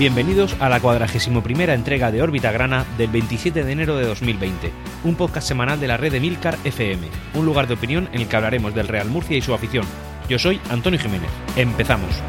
Bienvenidos 0.00 0.56
a 0.60 0.70
la 0.70 0.80
cuadragésimo 0.80 1.42
primera 1.42 1.74
entrega 1.74 2.10
de 2.10 2.22
Órbita 2.22 2.50
Grana 2.50 2.86
del 2.96 3.10
27 3.10 3.64
de 3.64 3.70
enero 3.70 3.98
de 3.98 4.06
2020, 4.06 4.72
un 5.04 5.14
podcast 5.14 5.46
semanal 5.46 5.78
de 5.78 5.88
la 5.88 5.98
red 5.98 6.10
de 6.10 6.20
Milcar 6.20 6.56
FM, 6.64 7.06
un 7.34 7.44
lugar 7.44 7.66
de 7.66 7.74
opinión 7.74 8.08
en 8.14 8.22
el 8.22 8.26
que 8.26 8.34
hablaremos 8.34 8.74
del 8.74 8.88
Real 8.88 9.10
Murcia 9.10 9.36
y 9.36 9.42
su 9.42 9.52
afición. 9.52 9.84
Yo 10.26 10.38
soy 10.38 10.58
Antonio 10.70 10.98
Jiménez. 10.98 11.28
Empezamos. 11.54 12.22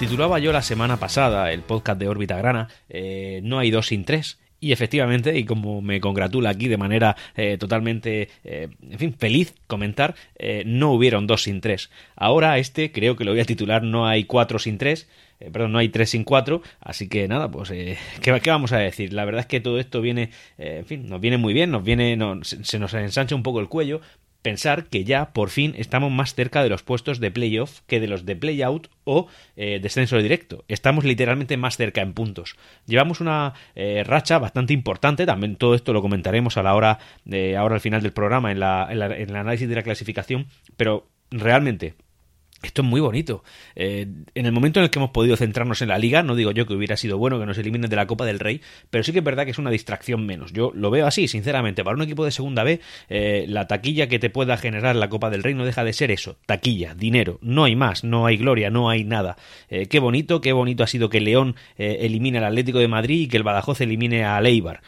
Titulaba 0.00 0.40
yo 0.40 0.50
la 0.50 0.62
semana 0.62 0.96
pasada 0.96 1.52
el 1.52 1.62
podcast 1.62 2.00
de 2.00 2.08
Órbita 2.08 2.38
Grana, 2.38 2.66
eh, 2.88 3.38
No 3.44 3.60
hay 3.60 3.70
dos 3.70 3.86
sin 3.86 4.04
tres, 4.04 4.40
y 4.64 4.72
efectivamente, 4.72 5.38
y 5.38 5.44
como 5.44 5.82
me 5.82 6.00
congratula 6.00 6.48
aquí 6.48 6.68
de 6.68 6.78
manera 6.78 7.16
eh, 7.36 7.58
totalmente, 7.58 8.30
eh, 8.44 8.68
en 8.90 8.98
fin, 8.98 9.14
feliz 9.14 9.54
comentar, 9.66 10.14
eh, 10.38 10.62
no 10.64 10.92
hubieron 10.92 11.26
dos 11.26 11.42
sin 11.42 11.60
tres. 11.60 11.90
Ahora 12.16 12.56
este 12.56 12.90
creo 12.90 13.14
que 13.14 13.24
lo 13.24 13.32
voy 13.32 13.40
a 13.40 13.44
titular 13.44 13.82
No 13.82 14.06
hay 14.06 14.24
cuatro 14.24 14.58
sin 14.58 14.78
tres. 14.78 15.06
perdón, 15.52 15.72
no 15.72 15.78
hay 15.78 15.90
tres 15.90 16.10
sin 16.10 16.24
cuatro, 16.24 16.62
así 16.80 17.08
que 17.10 17.28
nada, 17.28 17.50
pues, 17.50 17.68
¿qué, 18.22 18.40
¿qué, 18.40 18.50
vamos 18.50 18.72
a 18.72 18.78
decir? 18.78 19.12
La 19.12 19.26
verdad 19.26 19.40
es 19.40 19.46
que 19.46 19.60
todo 19.60 19.78
esto 19.78 20.00
viene, 20.00 20.30
en 20.56 20.86
fin, 20.86 21.10
nos 21.10 21.20
viene 21.20 21.36
muy 21.36 21.52
bien, 21.52 21.70
nos 21.70 21.84
viene, 21.84 22.16
se 22.42 22.78
nos 22.78 22.94
ensancha 22.94 23.34
un 23.34 23.42
poco 23.42 23.60
el 23.60 23.68
cuello, 23.68 24.00
pensar 24.44 24.84
que 24.84 25.04
ya 25.04 25.32
por 25.32 25.48
fin 25.48 25.74
estamos 25.78 26.12
más 26.12 26.34
cerca 26.34 26.62
de 26.62 26.68
los 26.68 26.82
puestos 26.82 27.18
de 27.18 27.30
playoff 27.30 27.80
que 27.86 27.98
de 27.98 28.06
los 28.06 28.26
de 28.26 28.36
playout 28.36 28.88
o 29.04 29.26
eh, 29.56 29.80
descenso 29.82 30.18
directo. 30.18 30.64
Estamos 30.68 31.04
literalmente 31.04 31.56
más 31.56 31.78
cerca 31.78 32.02
en 32.02 32.12
puntos. 32.12 32.56
Llevamos 32.84 33.22
una 33.22 33.54
eh, 33.74 34.04
racha 34.06 34.38
bastante 34.38 34.74
importante, 34.74 35.24
también 35.24 35.56
todo 35.56 35.74
esto 35.74 35.94
lo 35.94 36.02
comentaremos 36.02 36.58
a 36.58 36.62
la 36.62 36.74
hora 36.74 36.98
de 37.24 37.56
ahora 37.56 37.76
al 37.76 37.80
final 37.80 38.02
del 38.02 38.12
programa 38.12 38.52
en 38.52 38.58
el 38.58 39.34
análisis 39.34 39.66
de 39.66 39.74
la 39.76 39.82
clasificación, 39.82 40.46
pero 40.76 41.08
realmente 41.30 41.94
esto 42.66 42.82
es 42.82 42.88
muy 42.88 43.00
bonito. 43.00 43.44
Eh, 43.76 44.06
en 44.34 44.46
el 44.46 44.52
momento 44.52 44.80
en 44.80 44.84
el 44.84 44.90
que 44.90 44.98
hemos 44.98 45.10
podido 45.10 45.36
centrarnos 45.36 45.82
en 45.82 45.88
la 45.88 45.98
liga, 45.98 46.22
no 46.22 46.34
digo 46.34 46.50
yo 46.50 46.66
que 46.66 46.74
hubiera 46.74 46.96
sido 46.96 47.18
bueno 47.18 47.38
que 47.38 47.46
nos 47.46 47.58
eliminen 47.58 47.90
de 47.90 47.96
la 47.96 48.06
Copa 48.06 48.24
del 48.24 48.38
Rey, 48.38 48.60
pero 48.90 49.04
sí 49.04 49.12
que 49.12 49.18
es 49.18 49.24
verdad 49.24 49.44
que 49.44 49.50
es 49.50 49.58
una 49.58 49.70
distracción 49.70 50.26
menos. 50.26 50.52
Yo 50.52 50.72
lo 50.74 50.90
veo 50.90 51.06
así, 51.06 51.28
sinceramente. 51.28 51.84
Para 51.84 51.96
un 51.96 52.02
equipo 52.02 52.24
de 52.24 52.30
segunda 52.30 52.64
B, 52.64 52.80
eh, 53.08 53.44
la 53.48 53.66
taquilla 53.66 54.08
que 54.08 54.18
te 54.18 54.30
pueda 54.30 54.56
generar 54.56 54.96
la 54.96 55.08
Copa 55.08 55.30
del 55.30 55.42
Rey 55.42 55.54
no 55.54 55.64
deja 55.64 55.84
de 55.84 55.92
ser 55.92 56.10
eso, 56.10 56.36
taquilla, 56.46 56.94
dinero. 56.94 57.38
No 57.42 57.64
hay 57.64 57.76
más, 57.76 58.04
no 58.04 58.26
hay 58.26 58.36
gloria, 58.36 58.70
no 58.70 58.90
hay 58.90 59.04
nada. 59.04 59.36
Eh, 59.68 59.86
qué 59.86 59.98
bonito, 59.98 60.40
qué 60.40 60.52
bonito 60.52 60.84
ha 60.84 60.86
sido 60.86 61.08
que 61.08 61.20
León 61.20 61.56
elimine 61.76 62.38
al 62.38 62.44
Atlético 62.44 62.78
de 62.78 62.88
Madrid 62.88 63.22
y 63.22 63.28
que 63.28 63.36
el 63.36 63.42
Badajoz 63.42 63.80
elimine 63.80 64.24
a 64.24 64.40
Leibar 64.40 64.80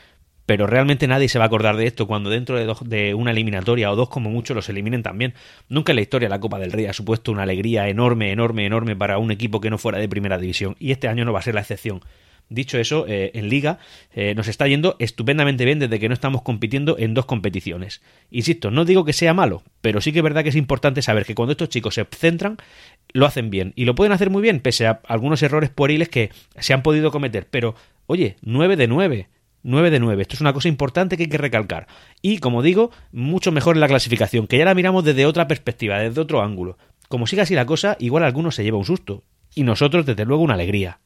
pero 0.46 0.66
realmente 0.66 1.08
nadie 1.08 1.28
se 1.28 1.38
va 1.38 1.44
a 1.44 1.48
acordar 1.48 1.76
de 1.76 1.86
esto 1.86 2.06
cuando 2.06 2.30
dentro 2.30 2.56
de, 2.56 2.72
de, 2.84 3.14
una 3.14 3.32
eliminatoria 3.32 3.90
o 3.90 3.96
dos 3.96 4.08
como 4.08 4.30
mucho 4.30 4.54
los 4.54 4.68
eliminen 4.68 5.02
también. 5.02 5.34
Nunca 5.68 5.92
en 5.92 5.96
la 5.96 6.02
historia 6.02 6.28
la 6.28 6.40
Copa 6.40 6.58
del 6.58 6.72
Rey 6.72 6.86
ha 6.86 6.92
supuesto 6.92 7.32
una 7.32 7.42
alegría 7.42 7.88
enorme, 7.88 8.30
enorme, 8.30 8.64
enorme 8.64 8.96
para 8.96 9.18
un 9.18 9.30
equipo 9.30 9.60
que 9.60 9.70
no 9.70 9.78
fuera 9.78 9.98
de 9.98 10.08
primera 10.08 10.38
división 10.38 10.76
y 10.78 10.92
este 10.92 11.08
año 11.08 11.24
no 11.24 11.32
va 11.32 11.40
a 11.40 11.42
ser 11.42 11.54
la 11.54 11.60
excepción. 11.60 12.00
Dicho 12.48 12.78
eso, 12.78 13.06
eh, 13.08 13.32
en 13.34 13.48
liga 13.48 13.80
eh, 14.14 14.32
nos 14.36 14.46
está 14.46 14.68
yendo 14.68 14.94
estupendamente 15.00 15.64
bien 15.64 15.80
desde 15.80 15.98
que 15.98 16.08
no 16.08 16.14
estamos 16.14 16.42
compitiendo 16.42 16.96
en 16.96 17.12
dos 17.12 17.26
competiciones. 17.26 18.02
Insisto, 18.30 18.70
no 18.70 18.84
digo 18.84 19.04
que 19.04 19.12
sea 19.12 19.34
malo, 19.34 19.64
pero 19.80 20.00
sí 20.00 20.12
que 20.12 20.20
es 20.20 20.22
verdad 20.22 20.44
que 20.44 20.50
es 20.50 20.56
importante 20.56 21.02
saber 21.02 21.24
que 21.24 21.34
cuando 21.34 21.52
estos 21.52 21.70
chicos 21.70 21.94
se 21.94 22.06
centran, 22.16 22.56
lo 23.12 23.26
hacen 23.26 23.50
bien. 23.50 23.72
Y 23.74 23.84
lo 23.84 23.96
pueden 23.96 24.12
hacer 24.12 24.30
muy 24.30 24.42
bien, 24.42 24.60
pese 24.60 24.86
a 24.86 25.00
algunos 25.08 25.42
errores 25.42 25.70
pueriles 25.70 26.08
que 26.08 26.30
se 26.56 26.72
han 26.72 26.84
podido 26.84 27.10
cometer. 27.10 27.48
Pero, 27.50 27.74
oye, 28.06 28.36
9 28.42 28.76
de 28.76 28.86
9 28.86 29.28
9 29.66 29.90
de 29.90 29.98
9. 29.98 30.22
Esto 30.22 30.36
es 30.36 30.40
una 30.40 30.52
cosa 30.52 30.68
importante 30.68 31.16
que 31.16 31.24
hay 31.24 31.28
que 31.28 31.38
recalcar. 31.38 31.88
Y, 32.22 32.38
como 32.38 32.62
digo, 32.62 32.92
mucho 33.10 33.50
mejor 33.50 33.76
en 33.76 33.80
la 33.80 33.88
clasificación, 33.88 34.46
que 34.46 34.58
ya 34.58 34.64
la 34.64 34.74
miramos 34.74 35.04
desde 35.04 35.26
otra 35.26 35.48
perspectiva, 35.48 35.98
desde 35.98 36.20
otro 36.20 36.40
ángulo. 36.40 36.78
Como 37.08 37.26
siga 37.26 37.42
así 37.42 37.54
la 37.54 37.66
cosa, 37.66 37.96
igual 37.98 38.22
alguno 38.22 38.52
se 38.52 38.62
lleva 38.62 38.78
un 38.78 38.84
susto. 38.84 39.24
Y 39.56 39.64
nosotros, 39.64 40.06
desde 40.06 40.24
luego, 40.24 40.44
una 40.44 40.54
alegría. 40.54 41.00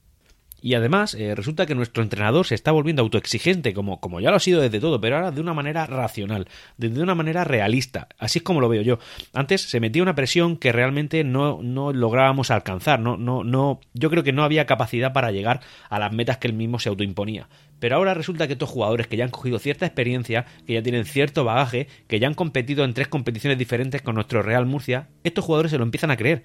Y 0.63 0.75
además, 0.75 1.15
eh, 1.15 1.35
resulta 1.35 1.67
que 1.67 1.75
nuestro 1.75 2.03
entrenador 2.03 2.47
se 2.47 2.55
está 2.55 2.73
volviendo 2.73 3.03
autoexigente, 3.03 3.73
como, 3.75 4.01
como 4.01 4.21
ya 4.21 4.31
lo 4.31 4.37
ha 4.37 4.41
sido 4.41 4.61
desde 4.61 4.81
todo, 4.81 5.01
pero 5.01 5.17
ahora 5.17 5.31
de 5.31 5.41
una 5.41 5.55
manera 5.55 5.87
racional, 5.87 6.49
de 6.77 7.03
una 7.03 7.15
manera 7.15 7.45
realista. 7.45 8.09
Así 8.19 8.39
es 8.41 8.43
como 8.43 8.61
lo 8.61 8.69
veo 8.69 8.83
yo. 8.83 8.99
Antes 9.33 9.63
se 9.63 9.81
metía 9.81 10.03
una 10.03 10.15
presión 10.15 10.57
que 10.57 10.73
realmente 10.73 11.25
no, 11.25 11.61
no 11.63 11.93
lográbamos 11.93 12.51
alcanzar. 12.51 13.01
No, 13.01 13.17
no, 13.17 13.45
no, 13.45 13.81
yo 13.95 14.11
creo 14.11 14.23
que 14.23 14.33
no 14.33 14.45
había 14.45 14.67
capacidad 14.67 15.13
para 15.13 15.33
llegar 15.33 15.61
a 15.89 15.99
las 15.99 16.13
metas 16.13 16.39
que 16.39 16.49
él 16.49 16.55
mismo 16.55 16.79
se 16.79 16.89
autoimponía. 16.89 17.49
Pero 17.79 17.97
ahora 17.97 18.15
resulta 18.15 18.47
que 18.47 18.53
estos 18.53 18.69
jugadores 18.69 19.07
que 19.07 19.17
ya 19.17 19.25
han 19.25 19.31
cogido 19.31 19.59
cierta 19.59 19.87
experiencia, 19.87 20.45
que 20.67 20.75
ya 20.75 20.83
tienen 20.83 21.07
cierto 21.07 21.45
bagaje, 21.45 21.89
que 22.07 22.21
ya 22.21 22.29
han 22.29 22.35
competido 22.35 22.85
en 22.85 22.93
tres 22.95 23.09
competiciones 23.09 23.59
diferentes 23.59 24.03
con 24.03 24.15
nuestro 24.15 24.43
Real 24.43 24.67
Murcia, 24.67 25.09
estos 25.25 25.45
jugadores 25.45 25.73
se 25.73 25.79
lo 25.79 25.85
empiezan 25.85 26.11
a 26.11 26.17
creer. 26.17 26.43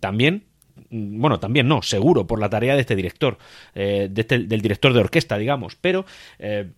También 0.00 0.44
bueno, 0.90 1.40
también 1.40 1.68
no, 1.68 1.82
seguro, 1.82 2.26
por 2.26 2.40
la 2.40 2.48
tarea 2.48 2.74
de 2.74 2.80
este 2.80 2.96
director, 2.96 3.38
eh, 3.74 4.08
de 4.10 4.20
este, 4.20 4.38
del 4.40 4.60
director 4.60 4.92
de 4.92 5.00
orquesta, 5.00 5.38
digamos, 5.38 5.76
pero 5.76 6.04
eh, 6.38 6.70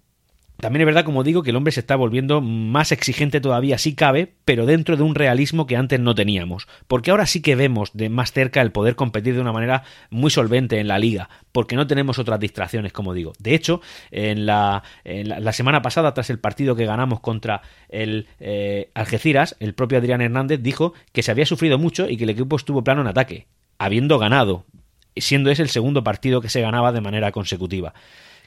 también 0.61 0.83
es 0.83 0.87
verdad, 0.87 1.05
como 1.05 1.25
digo, 1.25 1.43
que 1.43 1.51
el 1.51 1.57
hombre 1.57 1.73
se 1.73 1.81
está 1.81 1.97
volviendo 1.97 2.43
más 2.43 2.93
exigente 2.93 3.41
todavía, 3.41 3.79
si 3.79 3.95
cabe, 3.95 4.35
pero 4.45 4.67
dentro 4.67 4.97
de 4.97 5.03
un 5.03 5.15
realismo 5.15 5.67
que 5.67 5.77
antes 5.77 5.99
no 5.99 6.15
teníamos. 6.15 6.69
Porque 6.87 7.11
ahora 7.11 7.27
sí 7.27 7.41
que 7.41 7.57
vemos 7.57 7.91
de 7.95 8.11
más 8.11 8.33
cerca 8.33 8.61
el 8.61 8.71
poder 8.71 8.95
competir 8.95 9.35
de 9.35 9.41
una 9.41 9.53
manera 9.53 9.85
muy 10.11 10.31
solvente 10.31 10.79
en 10.79 10.89
la 10.89 10.99
liga, 10.99 11.31
porque 11.53 11.77
no 11.77 11.87
tenemos 11.87 12.19
otras 12.19 12.39
distracciones, 12.39 12.93
como 12.93 13.15
digo. 13.15 13.33
De 13.39 13.55
hecho, 13.55 13.81
en 14.11 14.45
la, 14.45 14.83
la, 15.05 15.53
semana 15.53 15.81
pasada, 15.81 16.13
tras 16.13 16.29
el 16.29 16.39
partido 16.39 16.77
que 16.77 16.85
ganamos 16.85 17.21
contra 17.21 17.63
el 17.89 18.29
eh, 18.39 18.91
Algeciras, 18.95 19.57
el 19.61 19.75
propio 19.75 19.99
Adrián 19.99 20.21
Hernández 20.21 20.61
dijo 20.63 20.93
que 21.13 21.23
se 21.23 21.31
había 21.31 21.47
sufrido 21.47 21.79
mucho 21.79 22.09
y 22.09 22.19
que 22.19 22.25
el 22.25 22.31
equipo 22.31 22.57
estuvo 22.57 22.85
plano 22.85 23.01
en 23.01 23.07
ataque 23.07 23.47
habiendo 23.81 24.19
ganado, 24.19 24.67
siendo 25.17 25.51
ese 25.51 25.63
el 25.63 25.71
segundo 25.71 26.05
partido 26.05 26.43
que 26.43 26.51
se 26.51 26.61
ganaba 26.61 26.93
de 26.93 27.01
manera 27.01 27.33
consecutiva. 27.33 27.95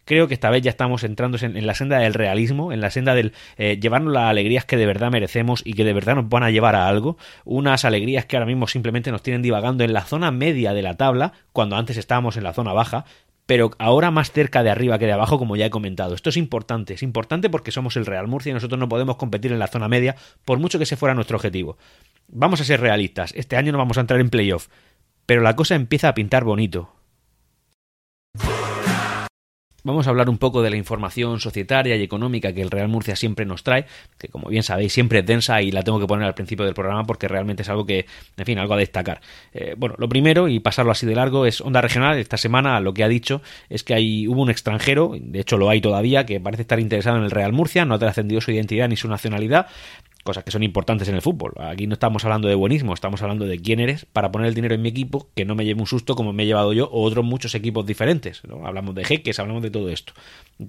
Creo 0.05 0.27
que 0.27 0.33
esta 0.33 0.49
vez 0.49 0.61
ya 0.61 0.69
estamos 0.69 1.03
entrando 1.03 1.37
en, 1.41 1.65
la 1.65 1.73
senda 1.73 1.97
del 1.97 2.13
realismo, 2.13 2.71
en 2.71 2.81
la 2.81 2.91
senda 2.91 3.15
del 3.15 3.33
eh, 3.57 3.79
llevarnos 3.81 4.13
las 4.13 4.29
alegrías 4.29 4.65
que 4.65 4.77
de 4.77 4.85
verdad 4.85 5.11
merecemos 5.11 5.61
y 5.65 5.73
que 5.73 5.85
de 5.85 5.93
verdad 5.93 6.15
nos 6.15 6.29
van 6.29 6.43
a 6.43 6.51
llevar 6.51 6.75
a 6.75 6.87
algo. 6.87 7.17
Unas 7.45 7.83
alegrías 7.83 8.25
que 8.25 8.35
ahora 8.35 8.45
mismo 8.45 8.67
simplemente 8.67 9.11
nos 9.11 9.23
tienen 9.23 9.41
divagando 9.41 9.83
en 9.83 9.93
la 9.93 10.01
zona 10.01 10.29
media 10.29 10.73
de 10.73 10.81
la 10.81 10.97
tabla, 10.97 11.33
cuando 11.51 11.77
antes 11.77 11.97
estábamos 11.97 12.37
en 12.37 12.43
la 12.43 12.53
zona 12.53 12.73
baja, 12.73 13.05
pero 13.45 13.71
ahora 13.79 14.11
más 14.11 14.31
cerca 14.31 14.61
de 14.61 14.69
arriba 14.69 14.99
que 14.99 15.05
de 15.05 15.13
abajo, 15.13 15.39
como 15.39 15.55
ya 15.55 15.65
he 15.65 15.69
comentado. 15.69 16.15
Esto 16.15 16.29
es 16.29 16.37
importante, 16.37 16.93
es 16.93 17.03
importante 17.03 17.49
porque 17.49 17.71
somos 17.71 17.95
el 17.97 18.05
Real 18.05 18.27
Murcia 18.27 18.51
y 18.51 18.53
nosotros 18.53 18.79
no 18.79 18.89
podemos 18.89 19.15
competir 19.15 19.51
en 19.51 19.59
la 19.59 19.67
zona 19.67 19.87
media, 19.87 20.15
por 20.45 20.59
mucho 20.59 20.77
que 20.77 20.83
ese 20.83 20.95
fuera 20.95 21.15
nuestro 21.15 21.37
objetivo. 21.37 21.77
Vamos 22.27 22.61
a 22.61 22.65
ser 22.65 22.81
realistas, 22.81 23.33
este 23.35 23.57
año 23.57 23.71
no 23.71 23.77
vamos 23.77 23.97
a 23.97 24.01
entrar 24.01 24.19
en 24.19 24.29
playoff, 24.29 24.67
pero 25.25 25.41
la 25.41 25.55
cosa 25.55 25.75
empieza 25.75 26.09
a 26.09 26.13
pintar 26.13 26.43
bonito. 26.43 26.89
Vamos 29.85 30.07
a 30.07 30.11
hablar 30.11 30.29
un 30.29 30.37
poco 30.37 30.61
de 30.61 30.69
la 30.69 30.77
información 30.77 31.41
societaria 31.41 31.97
y 31.97 32.03
económica 32.03 32.53
que 32.53 32.61
el 32.61 32.71
Real 32.71 32.87
Murcia 32.87 33.17
siempre 33.17 33.45
nos 33.45 33.63
trae, 33.63 33.85
que 34.17 34.29
como 34.29 34.47
bien 34.47 34.63
sabéis 34.63 34.93
siempre 34.93 35.19
es 35.19 35.25
densa 35.25 35.61
y 35.61 35.71
la 35.71 35.83
tengo 35.83 35.99
que 35.99 36.07
poner 36.07 36.25
al 36.25 36.33
principio 36.33 36.63
del 36.63 36.73
programa 36.73 37.03
porque 37.03 37.27
realmente 37.27 37.63
es 37.63 37.69
algo 37.69 37.85
que, 37.85 38.05
en 38.37 38.45
fin, 38.45 38.59
algo 38.59 38.75
a 38.75 38.77
destacar. 38.77 39.19
Eh, 39.53 39.75
bueno, 39.77 39.95
lo 39.97 40.07
primero, 40.07 40.47
y 40.47 40.61
pasarlo 40.61 40.93
así 40.93 41.05
de 41.05 41.15
largo, 41.15 41.45
es 41.45 41.59
Onda 41.59 41.81
Regional. 41.81 42.17
Esta 42.17 42.37
semana 42.37 42.79
lo 42.79 42.93
que 42.93 43.03
ha 43.03 43.09
dicho 43.09 43.41
es 43.67 43.83
que 43.83 43.93
hay, 43.93 44.25
hubo 44.25 44.41
un 44.41 44.49
extranjero, 44.49 45.17
de 45.19 45.41
hecho 45.41 45.57
lo 45.57 45.69
hay 45.69 45.81
todavía, 45.81 46.25
que 46.25 46.39
parece 46.39 46.61
estar 46.61 46.79
interesado 46.79 47.17
en 47.17 47.25
el 47.25 47.31
Real 47.31 47.51
Murcia, 47.51 47.83
no 47.83 47.95
ha 47.95 47.99
trascendido 47.99 48.39
su 48.39 48.51
identidad 48.51 48.87
ni 48.87 48.95
su 48.95 49.09
nacionalidad, 49.09 49.67
cosas 50.23 50.43
que 50.43 50.51
son 50.51 50.63
importantes 50.63 51.07
en 51.09 51.15
el 51.15 51.21
fútbol. 51.21 51.53
Aquí 51.59 51.85
no 51.85 51.93
estamos 51.93 52.23
hablando 52.23 52.47
de 52.47 52.55
buenismo, 52.55 52.93
estamos 52.93 53.21
hablando 53.21 53.45
de 53.45 53.59
quién 53.59 53.79
eres 53.79 54.05
para 54.05 54.31
poner 54.31 54.47
el 54.47 54.53
dinero 54.53 54.73
en 54.73 54.81
mi 54.81 54.89
equipo, 54.89 55.27
que 55.35 55.45
no 55.45 55.53
me 55.53 55.65
lleve 55.65 55.81
un 55.81 55.87
susto 55.87 56.15
como 56.15 56.33
me 56.33 56.43
he 56.43 56.45
llevado 56.45 56.73
yo 56.73 56.89
o 56.89 57.03
otros 57.03 57.25
muchos 57.25 57.53
equipos 57.55 57.85
diferentes. 57.85 58.41
Hablamos 58.63 58.95
de 58.95 59.03
jeques, 59.03 59.39
hablamos 59.39 59.61
de 59.61 59.69
todo 59.69 59.89
esto. 59.89 60.13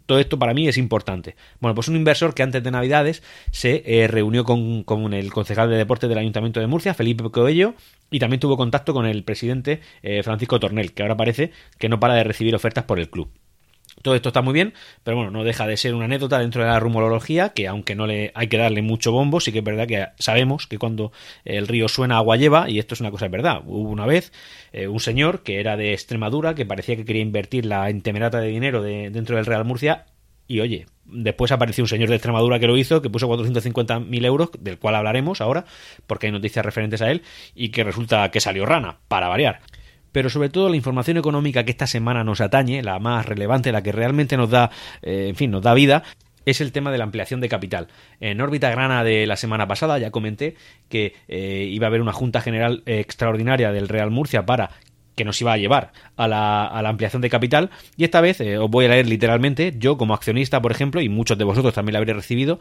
Todo 0.06 0.18
esto 0.18 0.38
para 0.38 0.54
mí 0.54 0.68
es 0.68 0.76
importante. 0.76 1.36
Bueno, 1.60 1.74
pues 1.74 1.88
un 1.88 1.96
inversor 1.96 2.34
que 2.34 2.42
antes 2.42 2.62
de 2.62 2.70
Navidades 2.70 3.22
se 3.50 3.82
eh, 3.86 4.08
reunió 4.08 4.44
con, 4.44 5.14
el 5.14 5.32
concejal 5.32 5.70
de 5.70 5.76
deportes 5.76 6.08
del 6.08 6.18
Ayuntamiento 6.18 6.60
de 6.60 6.66
Murcia, 6.66 6.94
Felipe 6.94 7.24
Coello, 7.30 7.74
y 8.10 8.18
también 8.18 8.40
tuvo 8.40 8.56
contacto 8.56 8.92
con 8.92 9.06
el 9.06 9.24
presidente 9.24 9.80
eh, 10.02 10.22
Francisco 10.22 10.58
Tornel, 10.58 10.92
que 10.92 11.02
ahora 11.02 11.16
parece 11.16 11.52
que 11.78 11.88
no 11.88 12.00
para 12.00 12.14
de 12.14 12.24
recibir 12.24 12.54
ofertas 12.54 12.84
por 12.84 12.98
el 12.98 13.08
club. 13.08 13.30
Todo 14.04 14.16
esto 14.16 14.28
está 14.28 14.42
muy 14.42 14.52
bien, 14.52 14.74
pero 15.02 15.16
bueno, 15.16 15.30
no 15.30 15.44
deja 15.44 15.66
de 15.66 15.78
ser 15.78 15.94
una 15.94 16.04
anécdota 16.04 16.38
dentro 16.38 16.62
de 16.62 16.68
la 16.68 16.78
rumorología, 16.78 17.54
que 17.54 17.66
aunque 17.66 17.94
no 17.94 18.06
le 18.06 18.32
hay 18.34 18.48
que 18.48 18.58
darle 18.58 18.82
mucho 18.82 19.12
bombo, 19.12 19.40
sí 19.40 19.50
que 19.50 19.60
es 19.60 19.64
verdad 19.64 19.86
que 19.86 20.08
sabemos 20.18 20.66
que 20.66 20.76
cuando 20.76 21.10
el 21.46 21.66
río 21.66 21.88
suena 21.88 22.18
agua 22.18 22.36
lleva, 22.36 22.68
y 22.68 22.78
esto 22.78 22.92
es 22.92 23.00
una 23.00 23.10
cosa 23.10 23.24
de 23.24 23.30
verdad. 23.30 23.62
Hubo 23.64 23.88
una 23.88 24.04
vez 24.04 24.30
eh, 24.74 24.88
un 24.88 25.00
señor 25.00 25.42
que 25.42 25.58
era 25.58 25.78
de 25.78 25.94
Extremadura, 25.94 26.54
que 26.54 26.66
parecía 26.66 26.96
que 26.96 27.06
quería 27.06 27.22
invertir 27.22 27.64
la 27.64 27.88
intemerata 27.88 28.40
de 28.40 28.48
dinero 28.48 28.82
de, 28.82 29.08
dentro 29.08 29.36
del 29.36 29.46
Real 29.46 29.64
Murcia, 29.64 30.04
y 30.46 30.60
oye, 30.60 30.84
después 31.06 31.50
apareció 31.50 31.82
un 31.84 31.88
señor 31.88 32.10
de 32.10 32.16
Extremadura 32.16 32.58
que 32.58 32.66
lo 32.66 32.76
hizo, 32.76 33.00
que 33.00 33.08
puso 33.08 33.26
450.000 33.26 34.26
euros, 34.26 34.50
del 34.60 34.78
cual 34.78 34.96
hablaremos 34.96 35.40
ahora, 35.40 35.64
porque 36.06 36.26
hay 36.26 36.32
noticias 36.32 36.62
referentes 36.62 37.00
a 37.00 37.10
él, 37.10 37.22
y 37.54 37.70
que 37.70 37.82
resulta 37.84 38.30
que 38.30 38.40
salió 38.40 38.66
rana, 38.66 38.98
para 39.08 39.28
variar 39.28 39.62
pero 40.14 40.31
sobre 40.31 40.49
todo 40.49 40.69
la 40.69 40.76
información 40.76 41.16
económica 41.16 41.64
que 41.64 41.72
esta 41.72 41.88
semana 41.88 42.22
nos 42.22 42.40
atañe, 42.40 42.84
la 42.84 43.00
más 43.00 43.26
relevante, 43.26 43.72
la 43.72 43.82
que 43.82 43.90
realmente 43.90 44.37
nos 44.37 44.49
da, 44.49 44.70
eh, 45.02 45.26
en 45.28 45.34
fin, 45.34 45.50
nos 45.50 45.61
da 45.61 45.75
vida, 45.75 46.05
es 46.46 46.61
el 46.61 46.70
tema 46.70 46.93
de 46.93 46.99
la 46.99 47.05
ampliación 47.05 47.40
de 47.40 47.49
capital. 47.49 47.88
En 48.20 48.40
órbita 48.40 48.70
grana 48.70 49.02
de 49.02 49.26
la 49.26 49.34
semana 49.34 49.66
pasada 49.66 49.99
ya 49.99 50.12
comenté 50.12 50.55
que 50.88 51.14
eh, 51.26 51.69
iba 51.69 51.88
a 51.88 51.88
haber 51.88 52.00
una 52.00 52.12
Junta 52.12 52.40
General 52.40 52.84
extraordinaria 52.87 53.72
del 53.72 53.88
Real 53.88 54.12
Murcia 54.12 54.46
para 54.46 54.70
que 55.16 55.25
nos 55.25 55.40
iba 55.40 55.52
a 55.52 55.56
llevar 55.56 55.90
a 56.17 56.28
la, 56.28 56.88
ampliación 56.88 57.20
de 57.20 57.28
capital 57.28 57.70
y 57.96 58.05
esta 58.05 58.20
vez 58.20 58.40
eh, 58.40 58.56
os 58.58 58.70
voy 58.70 58.84
a 58.84 58.90
leer 58.90 59.08
literalmente, 59.08 59.75
yo 59.76 59.99
como 59.99 60.14
accionista 60.14 60.62
por 60.62 60.70
ejemplo 60.70 61.00
y 61.00 61.08
muchos 61.08 61.38
de 61.38 61.44
vosotros 61.44 61.75
también 61.75 61.94
lo 61.94 61.99
habréis 61.99 62.17
recibido, 62.17 62.60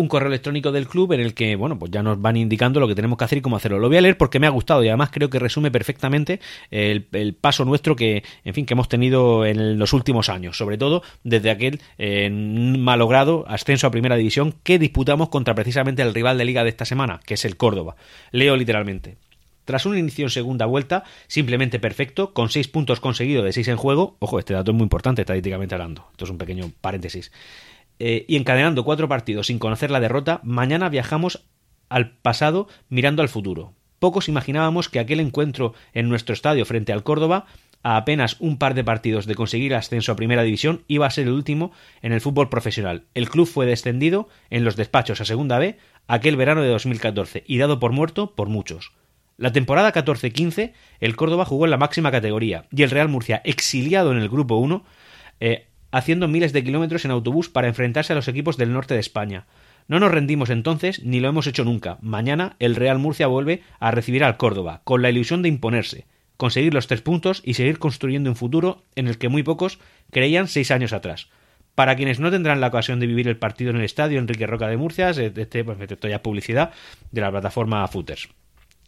un 0.00 0.08
correo 0.08 0.28
electrónico 0.28 0.72
del 0.72 0.88
club 0.88 1.12
en 1.12 1.20
el 1.20 1.34
que, 1.34 1.56
bueno, 1.56 1.78
pues 1.78 1.92
ya 1.92 2.02
nos 2.02 2.20
van 2.20 2.36
indicando 2.36 2.80
lo 2.80 2.88
que 2.88 2.94
tenemos 2.94 3.18
que 3.18 3.24
hacer 3.24 3.38
y 3.38 3.40
cómo 3.42 3.56
hacerlo. 3.56 3.78
Lo 3.78 3.88
voy 3.88 3.98
a 3.98 4.00
leer 4.00 4.16
porque 4.16 4.40
me 4.40 4.46
ha 4.46 4.50
gustado 4.50 4.82
y 4.82 4.88
además 4.88 5.10
creo 5.12 5.28
que 5.28 5.38
resume 5.38 5.70
perfectamente 5.70 6.40
el, 6.70 7.04
paso 7.38 7.66
nuestro 7.66 7.96
que, 7.96 8.24
en 8.44 8.54
fin, 8.54 8.64
que 8.64 8.72
hemos 8.74 8.88
tenido 8.88 9.44
en 9.44 9.78
los 9.78 9.92
últimos 9.92 10.30
años, 10.30 10.56
sobre 10.56 10.78
todo 10.78 11.02
desde 11.22 11.50
aquel 11.50 11.80
eh, 11.98 12.30
malogrado 12.30 13.44
ascenso 13.46 13.86
a 13.86 13.90
primera 13.90 14.16
división 14.16 14.54
que 14.62 14.78
disputamos 14.78 15.28
contra 15.28 15.54
precisamente 15.54 16.00
el 16.00 16.14
rival 16.14 16.38
de 16.38 16.46
liga 16.46 16.64
de 16.64 16.70
esta 16.70 16.86
semana, 16.86 17.20
que 17.26 17.34
es 17.34 17.44
el 17.44 17.58
Córdoba. 17.58 17.96
Leo 18.32 18.56
literalmente. 18.56 19.18
Tras 19.66 19.86
un 19.86 19.96
inicio 19.96 20.24
en 20.24 20.30
segunda 20.30 20.66
vuelta, 20.66 21.04
simplemente 21.28 21.78
perfecto, 21.78 22.32
con 22.32 22.48
seis 22.48 22.66
puntos 22.66 22.98
conseguidos 22.98 23.44
de 23.44 23.52
seis 23.52 23.68
en 23.68 23.76
juego, 23.76 24.16
ojo, 24.18 24.38
este 24.38 24.54
dato 24.54 24.72
es 24.72 24.76
muy 24.76 24.84
importante 24.84 25.22
estadísticamente 25.22 25.74
hablando, 25.74 26.08
esto 26.10 26.24
es 26.24 26.30
un 26.30 26.38
pequeño 26.38 26.72
paréntesis, 26.80 27.30
eh, 28.00 28.24
y 28.26 28.36
encadenando 28.36 28.82
cuatro 28.82 29.08
partidos 29.08 29.48
sin 29.48 29.58
conocer 29.58 29.90
la 29.90 30.00
derrota, 30.00 30.40
mañana 30.42 30.88
viajamos 30.88 31.44
al 31.90 32.12
pasado 32.12 32.66
mirando 32.88 33.20
al 33.20 33.28
futuro. 33.28 33.74
Pocos 33.98 34.28
imaginábamos 34.28 34.88
que 34.88 34.98
aquel 34.98 35.20
encuentro 35.20 35.74
en 35.92 36.08
nuestro 36.08 36.32
estadio 36.32 36.64
frente 36.64 36.94
al 36.94 37.02
Córdoba, 37.02 37.44
a 37.82 37.98
apenas 37.98 38.36
un 38.40 38.56
par 38.56 38.72
de 38.72 38.84
partidos 38.84 39.26
de 39.26 39.34
conseguir 39.34 39.74
ascenso 39.74 40.12
a 40.12 40.16
Primera 40.16 40.42
División, 40.42 40.82
iba 40.88 41.06
a 41.06 41.10
ser 41.10 41.26
el 41.26 41.34
último 41.34 41.72
en 42.00 42.12
el 42.12 42.22
fútbol 42.22 42.48
profesional. 42.48 43.04
El 43.12 43.28
club 43.28 43.46
fue 43.46 43.66
descendido 43.66 44.28
en 44.48 44.64
los 44.64 44.76
despachos 44.76 45.20
a 45.20 45.26
Segunda 45.26 45.58
B 45.58 45.76
aquel 46.08 46.36
verano 46.36 46.62
de 46.62 46.68
2014 46.68 47.44
y 47.46 47.58
dado 47.58 47.78
por 47.78 47.92
muerto 47.92 48.34
por 48.34 48.48
muchos. 48.48 48.92
La 49.36 49.52
temporada 49.52 49.92
14-15, 49.92 50.72
el 51.00 51.16
Córdoba 51.16 51.44
jugó 51.44 51.66
en 51.66 51.70
la 51.70 51.76
máxima 51.76 52.10
categoría 52.10 52.64
y 52.74 52.82
el 52.82 52.90
Real 52.90 53.08
Murcia, 53.08 53.42
exiliado 53.44 54.12
en 54.12 54.18
el 54.18 54.30
Grupo 54.30 54.56
1, 54.56 54.84
eh, 55.40 55.66
haciendo 55.90 56.28
miles 56.28 56.52
de 56.52 56.64
kilómetros 56.64 57.04
en 57.04 57.10
autobús 57.10 57.48
para 57.48 57.68
enfrentarse 57.68 58.12
a 58.12 58.16
los 58.16 58.28
equipos 58.28 58.56
del 58.56 58.72
norte 58.72 58.94
de 58.94 59.00
España. 59.00 59.46
No 59.88 59.98
nos 59.98 60.12
rendimos 60.12 60.50
entonces 60.50 61.02
ni 61.04 61.20
lo 61.20 61.28
hemos 61.28 61.46
hecho 61.46 61.64
nunca. 61.64 61.98
Mañana 62.00 62.56
el 62.58 62.76
Real 62.76 62.98
Murcia 62.98 63.26
vuelve 63.26 63.62
a 63.78 63.90
recibir 63.90 64.22
al 64.22 64.36
Córdoba, 64.36 64.82
con 64.84 65.02
la 65.02 65.10
ilusión 65.10 65.42
de 65.42 65.48
imponerse, 65.48 66.06
conseguir 66.36 66.74
los 66.74 66.86
tres 66.86 67.02
puntos 67.02 67.42
y 67.44 67.54
seguir 67.54 67.78
construyendo 67.78 68.30
un 68.30 68.36
futuro 68.36 68.84
en 68.94 69.08
el 69.08 69.18
que 69.18 69.28
muy 69.28 69.42
pocos 69.42 69.78
creían 70.10 70.48
seis 70.48 70.70
años 70.70 70.92
atrás. 70.92 71.28
Para 71.74 71.96
quienes 71.96 72.20
no 72.20 72.30
tendrán 72.30 72.60
la 72.60 72.68
ocasión 72.68 73.00
de 73.00 73.06
vivir 73.06 73.28
el 73.28 73.36
partido 73.36 73.70
en 73.70 73.76
el 73.76 73.84
estadio 73.84 74.18
Enrique 74.18 74.46
Roca 74.46 74.68
de 74.68 74.76
Murcia, 74.76 75.10
este, 75.10 75.64
pues, 75.64 75.78
esto 75.80 76.08
ya 76.08 76.22
publicidad 76.22 76.72
de 77.10 77.20
la 77.20 77.30
plataforma 77.30 77.86
Footers. 77.88 78.28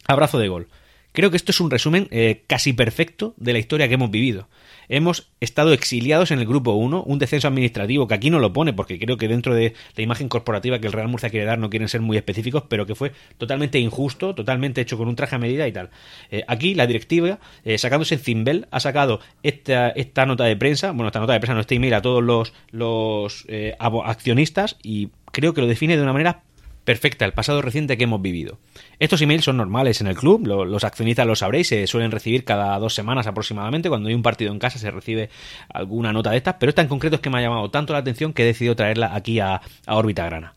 Abrazo 0.07 0.37
de 0.39 0.47
gol. 0.47 0.67
Creo 1.11 1.29
que 1.29 1.37
esto 1.37 1.51
es 1.51 1.59
un 1.59 1.69
resumen 1.69 2.07
eh, 2.11 2.43
casi 2.47 2.73
perfecto 2.73 3.35
de 3.37 3.53
la 3.53 3.59
historia 3.59 3.87
que 3.87 3.93
hemos 3.93 4.09
vivido. 4.09 4.47
Hemos 4.89 5.31
estado 5.39 5.73
exiliados 5.73 6.31
en 6.31 6.39
el 6.39 6.45
grupo 6.45 6.71
1, 6.73 7.03
un 7.03 7.19
descenso 7.19 7.47
administrativo 7.47 8.07
que 8.07 8.13
aquí 8.13 8.29
no 8.29 8.39
lo 8.39 8.53
pone, 8.53 8.73
porque 8.73 8.99
creo 8.99 9.17
que 9.17 9.27
dentro 9.27 9.55
de 9.55 9.73
la 9.95 10.03
imagen 10.03 10.29
corporativa 10.29 10.79
que 10.79 10.87
el 10.87 10.93
Real 10.93 11.07
Murcia 11.07 11.29
quiere 11.29 11.45
dar 11.45 11.59
no 11.59 11.69
quieren 11.69 11.89
ser 11.89 12.01
muy 12.01 12.17
específicos, 12.17 12.63
pero 12.67 12.85
que 12.85 12.95
fue 12.95 13.11
totalmente 13.37 13.79
injusto, 13.79 14.35
totalmente 14.35 14.81
hecho 14.81 14.97
con 14.97 15.07
un 15.07 15.15
traje 15.15 15.35
a 15.35 15.39
medida 15.39 15.67
y 15.67 15.71
tal. 15.71 15.89
Eh, 16.31 16.43
aquí 16.47 16.75
la 16.75 16.87
directiva, 16.87 17.39
eh, 17.63 17.77
sacándose 17.77 18.17
Zimbel, 18.17 18.67
ha 18.71 18.79
sacado 18.79 19.19
esta, 19.41 19.93
nota 20.25 20.45
de 20.45 20.55
prensa, 20.55 20.91
bueno, 20.91 21.07
esta 21.07 21.19
nota 21.19 21.33
de 21.33 21.39
prensa 21.39 21.53
no 21.53 21.61
este 21.61 21.75
email 21.75 21.93
a 21.93 22.01
todos 22.01 22.23
los, 22.23 22.53
los 22.71 23.45
accionistas 24.05 24.77
y 24.83 25.09
creo 25.31 25.53
que 25.53 25.61
lo 25.61 25.67
define 25.67 25.97
de 25.97 26.03
una 26.03 26.13
manera 26.13 26.43
perfecta 26.83 27.25
el 27.25 27.33
pasado 27.33 27.61
reciente 27.61 27.97
que 27.97 28.03
hemos 28.03 28.21
vivido. 28.21 28.59
Estos 28.99 29.21
emails 29.21 29.45
son 29.45 29.57
normales 29.57 30.01
en 30.01 30.07
el 30.07 30.15
club, 30.15 30.45
los 30.45 30.83
accionistas 30.83 31.25
lo 31.25 31.35
sabréis, 31.35 31.67
se 31.67 31.87
suelen 31.87 32.11
recibir 32.11 32.43
cada 32.43 32.77
dos 32.79 32.93
semanas 32.93 33.27
aproximadamente, 33.27 33.89
cuando 33.89 34.09
hay 34.09 34.15
un 34.15 34.23
partido 34.23 34.51
en 34.51 34.59
casa 34.59 34.79
se 34.79 34.91
recibe 34.91 35.29
alguna 35.69 36.13
nota 36.13 36.31
de 36.31 36.37
estas, 36.37 36.55
pero 36.59 36.69
esta 36.69 36.81
en 36.81 36.87
concreto 36.87 37.15
es 37.15 37.21
que 37.21 37.29
me 37.29 37.39
ha 37.39 37.41
llamado 37.41 37.69
tanto 37.69 37.93
la 37.93 37.99
atención 37.99 38.33
que 38.33 38.43
he 38.43 38.45
decidido 38.45 38.75
traerla 38.75 39.15
aquí 39.15 39.39
a, 39.39 39.61
a 39.85 39.95
órbita 39.95 40.25
grana. 40.25 40.53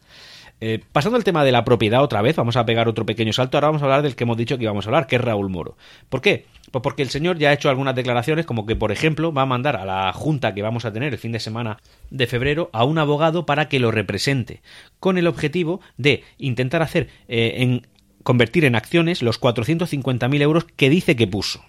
Eh, 0.60 0.80
pasando 0.92 1.16
al 1.16 1.24
tema 1.24 1.44
de 1.44 1.52
la 1.52 1.64
propiedad 1.64 2.02
otra 2.02 2.22
vez, 2.22 2.36
vamos 2.36 2.56
a 2.56 2.64
pegar 2.64 2.88
otro 2.88 3.04
pequeño 3.04 3.32
salto. 3.32 3.56
Ahora 3.56 3.68
vamos 3.68 3.82
a 3.82 3.84
hablar 3.84 4.02
del 4.02 4.16
que 4.16 4.24
hemos 4.24 4.36
dicho 4.36 4.56
que 4.56 4.64
íbamos 4.64 4.86
a 4.86 4.88
hablar, 4.88 5.06
que 5.06 5.16
es 5.16 5.22
Raúl 5.22 5.50
Moro. 5.50 5.76
¿Por 6.08 6.20
qué? 6.22 6.46
Pues 6.70 6.82
porque 6.82 7.02
el 7.02 7.10
señor 7.10 7.38
ya 7.38 7.50
ha 7.50 7.52
hecho 7.52 7.68
algunas 7.68 7.94
declaraciones, 7.94 8.46
como 8.46 8.64
que, 8.64 8.74
por 8.74 8.90
ejemplo, 8.90 9.32
va 9.32 9.42
a 9.42 9.46
mandar 9.46 9.76
a 9.76 9.84
la 9.84 10.12
junta 10.12 10.54
que 10.54 10.62
vamos 10.62 10.84
a 10.84 10.92
tener 10.92 11.12
el 11.12 11.18
fin 11.18 11.32
de 11.32 11.40
semana 11.40 11.78
de 12.10 12.26
febrero 12.26 12.70
a 12.72 12.84
un 12.84 12.98
abogado 12.98 13.44
para 13.44 13.68
que 13.68 13.78
lo 13.78 13.90
represente, 13.90 14.62
con 14.98 15.18
el 15.18 15.26
objetivo 15.26 15.80
de 15.98 16.24
intentar 16.38 16.82
hacer 16.82 17.08
eh, 17.28 17.56
en 17.58 17.86
convertir 18.22 18.64
en 18.64 18.74
acciones 18.74 19.22
los 19.22 19.40
450.000 19.40 20.42
euros 20.42 20.64
que 20.64 20.90
dice 20.90 21.16
que 21.16 21.26
puso. 21.26 21.62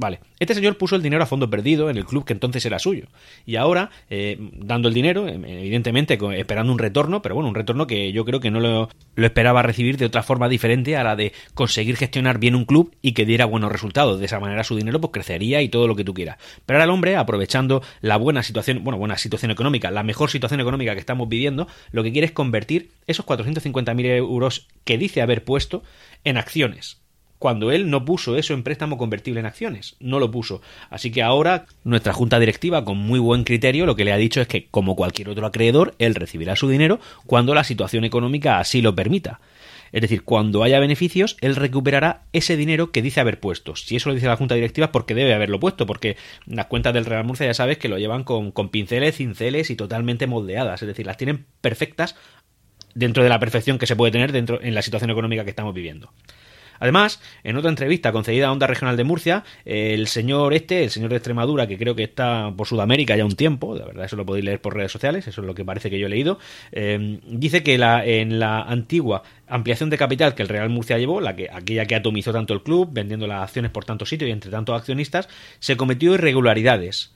Vale, 0.00 0.20
este 0.38 0.54
señor 0.54 0.78
puso 0.78 0.94
el 0.94 1.02
dinero 1.02 1.24
a 1.24 1.26
fondo 1.26 1.50
perdido 1.50 1.90
en 1.90 1.96
el 1.96 2.04
club 2.04 2.24
que 2.24 2.32
entonces 2.32 2.64
era 2.64 2.78
suyo. 2.78 3.06
Y 3.44 3.56
ahora, 3.56 3.90
eh, 4.08 4.38
dando 4.52 4.86
el 4.86 4.94
dinero, 4.94 5.26
em, 5.26 5.44
evidentemente 5.44 6.16
esperando 6.36 6.72
un 6.72 6.78
retorno, 6.78 7.20
pero 7.20 7.34
bueno, 7.34 7.48
un 7.48 7.56
retorno 7.56 7.88
que 7.88 8.12
yo 8.12 8.24
creo 8.24 8.38
que 8.38 8.52
no 8.52 8.60
lo, 8.60 8.88
lo, 9.16 9.26
esperaba 9.26 9.60
recibir 9.62 9.96
de 9.96 10.06
otra 10.06 10.22
forma 10.22 10.48
diferente 10.48 10.96
a 10.96 11.02
la 11.02 11.16
de 11.16 11.32
conseguir 11.52 11.96
gestionar 11.96 12.38
bien 12.38 12.54
un 12.54 12.64
club 12.64 12.94
y 13.02 13.10
que 13.10 13.26
diera 13.26 13.44
buenos 13.44 13.72
resultados. 13.72 14.20
De 14.20 14.26
esa 14.26 14.38
manera 14.38 14.62
su 14.62 14.76
dinero 14.76 15.00
pues 15.00 15.10
crecería 15.12 15.62
y 15.62 15.68
todo 15.68 15.88
lo 15.88 15.96
que 15.96 16.04
tú 16.04 16.14
quieras. 16.14 16.38
Pero 16.64 16.76
ahora 16.76 16.84
el 16.84 16.90
hombre, 16.90 17.16
aprovechando 17.16 17.82
la 18.00 18.18
buena 18.18 18.44
situación, 18.44 18.84
bueno, 18.84 18.98
buena 18.98 19.18
situación 19.18 19.50
económica, 19.50 19.90
la 19.90 20.04
mejor 20.04 20.30
situación 20.30 20.60
económica 20.60 20.94
que 20.94 21.00
estamos 21.00 21.28
viviendo, 21.28 21.66
lo 21.90 22.04
que 22.04 22.12
quiere 22.12 22.26
es 22.26 22.32
convertir 22.32 22.90
esos 23.08 23.26
450.000 23.26 24.06
euros 24.14 24.68
que 24.84 24.96
dice 24.96 25.22
haber 25.22 25.42
puesto 25.42 25.82
en 26.22 26.36
acciones 26.36 27.00
cuando 27.38 27.70
él 27.70 27.90
no 27.90 28.04
puso 28.04 28.36
eso 28.36 28.54
en 28.54 28.62
préstamo 28.62 28.98
convertible 28.98 29.40
en 29.40 29.46
acciones, 29.46 29.96
no 30.00 30.18
lo 30.18 30.30
puso. 30.30 30.60
Así 30.90 31.10
que 31.10 31.22
ahora 31.22 31.66
nuestra 31.84 32.12
junta 32.12 32.38
directiva, 32.38 32.84
con 32.84 32.98
muy 32.98 33.18
buen 33.18 33.44
criterio, 33.44 33.86
lo 33.86 33.96
que 33.96 34.04
le 34.04 34.12
ha 34.12 34.16
dicho 34.16 34.40
es 34.40 34.48
que, 34.48 34.66
como 34.70 34.96
cualquier 34.96 35.28
otro 35.28 35.46
acreedor, 35.46 35.94
él 35.98 36.14
recibirá 36.14 36.56
su 36.56 36.68
dinero 36.68 37.00
cuando 37.26 37.54
la 37.54 37.64
situación 37.64 38.04
económica 38.04 38.58
así 38.58 38.82
lo 38.82 38.94
permita. 38.94 39.40
Es 39.92 40.02
decir, 40.02 40.22
cuando 40.22 40.62
haya 40.62 40.80
beneficios, 40.80 41.36
él 41.40 41.56
recuperará 41.56 42.24
ese 42.32 42.56
dinero 42.56 42.90
que 42.90 43.00
dice 43.00 43.20
haber 43.20 43.40
puesto. 43.40 43.74
Si 43.74 43.96
eso 43.96 44.10
lo 44.10 44.14
dice 44.14 44.26
la 44.26 44.36
Junta 44.36 44.54
Directiva 44.54 44.86
es 44.86 44.90
porque 44.90 45.14
debe 45.14 45.32
haberlo 45.32 45.58
puesto, 45.58 45.86
porque 45.86 46.16
las 46.46 46.66
cuentas 46.66 46.92
del 46.92 47.06
Real 47.06 47.24
Murcia 47.24 47.46
ya 47.46 47.54
sabes 47.54 47.78
que 47.78 47.88
lo 47.88 47.98
llevan 47.98 48.24
con, 48.24 48.52
con 48.52 48.68
pinceles, 48.68 49.16
cinceles 49.16 49.70
y 49.70 49.76
totalmente 49.76 50.26
moldeadas. 50.26 50.82
Es 50.82 50.88
decir, 50.88 51.06
las 51.06 51.16
tienen 51.16 51.46
perfectas 51.60 52.16
dentro 52.94 53.22
de 53.22 53.28
la 53.28 53.38
perfección 53.38 53.78
que 53.78 53.86
se 53.86 53.96
puede 53.96 54.12
tener 54.12 54.32
dentro 54.32 54.60
en 54.60 54.74
la 54.74 54.82
situación 54.82 55.10
económica 55.10 55.44
que 55.44 55.50
estamos 55.50 55.72
viviendo. 55.72 56.12
Además, 56.80 57.20
en 57.44 57.56
otra 57.56 57.70
entrevista 57.70 58.12
concedida 58.12 58.48
a 58.48 58.52
Onda 58.52 58.66
Regional 58.66 58.96
de 58.96 59.04
Murcia, 59.04 59.44
el 59.64 60.06
señor 60.06 60.54
este, 60.54 60.84
el 60.84 60.90
señor 60.90 61.10
de 61.10 61.16
Extremadura, 61.16 61.66
que 61.66 61.78
creo 61.78 61.94
que 61.94 62.04
está 62.04 62.52
por 62.56 62.66
Sudamérica 62.66 63.16
ya 63.16 63.24
un 63.24 63.36
tiempo, 63.36 63.76
de 63.76 63.84
verdad 63.84 64.04
eso 64.04 64.16
lo 64.16 64.26
podéis 64.26 64.44
leer 64.44 64.60
por 64.60 64.74
redes 64.74 64.92
sociales, 64.92 65.26
eso 65.26 65.40
es 65.40 65.46
lo 65.46 65.54
que 65.54 65.64
parece 65.64 65.90
que 65.90 65.98
yo 65.98 66.06
he 66.06 66.10
leído, 66.10 66.38
eh, 66.72 67.20
dice 67.26 67.62
que 67.62 67.78
la, 67.78 68.04
en 68.04 68.38
la 68.38 68.62
antigua 68.62 69.22
ampliación 69.48 69.90
de 69.90 69.98
capital 69.98 70.34
que 70.34 70.42
el 70.42 70.48
Real 70.48 70.68
Murcia 70.68 70.98
llevó, 70.98 71.20
la 71.20 71.34
que, 71.34 71.48
aquella 71.52 71.86
que 71.86 71.94
atomizó 71.94 72.32
tanto 72.32 72.54
el 72.54 72.62
club, 72.62 72.90
vendiendo 72.92 73.26
las 73.26 73.42
acciones 73.42 73.70
por 73.70 73.84
tantos 73.84 74.08
sitios 74.08 74.28
y 74.28 74.32
entre 74.32 74.50
tantos 74.50 74.76
accionistas, 74.78 75.28
se 75.58 75.76
cometió 75.76 76.14
irregularidades. 76.14 77.12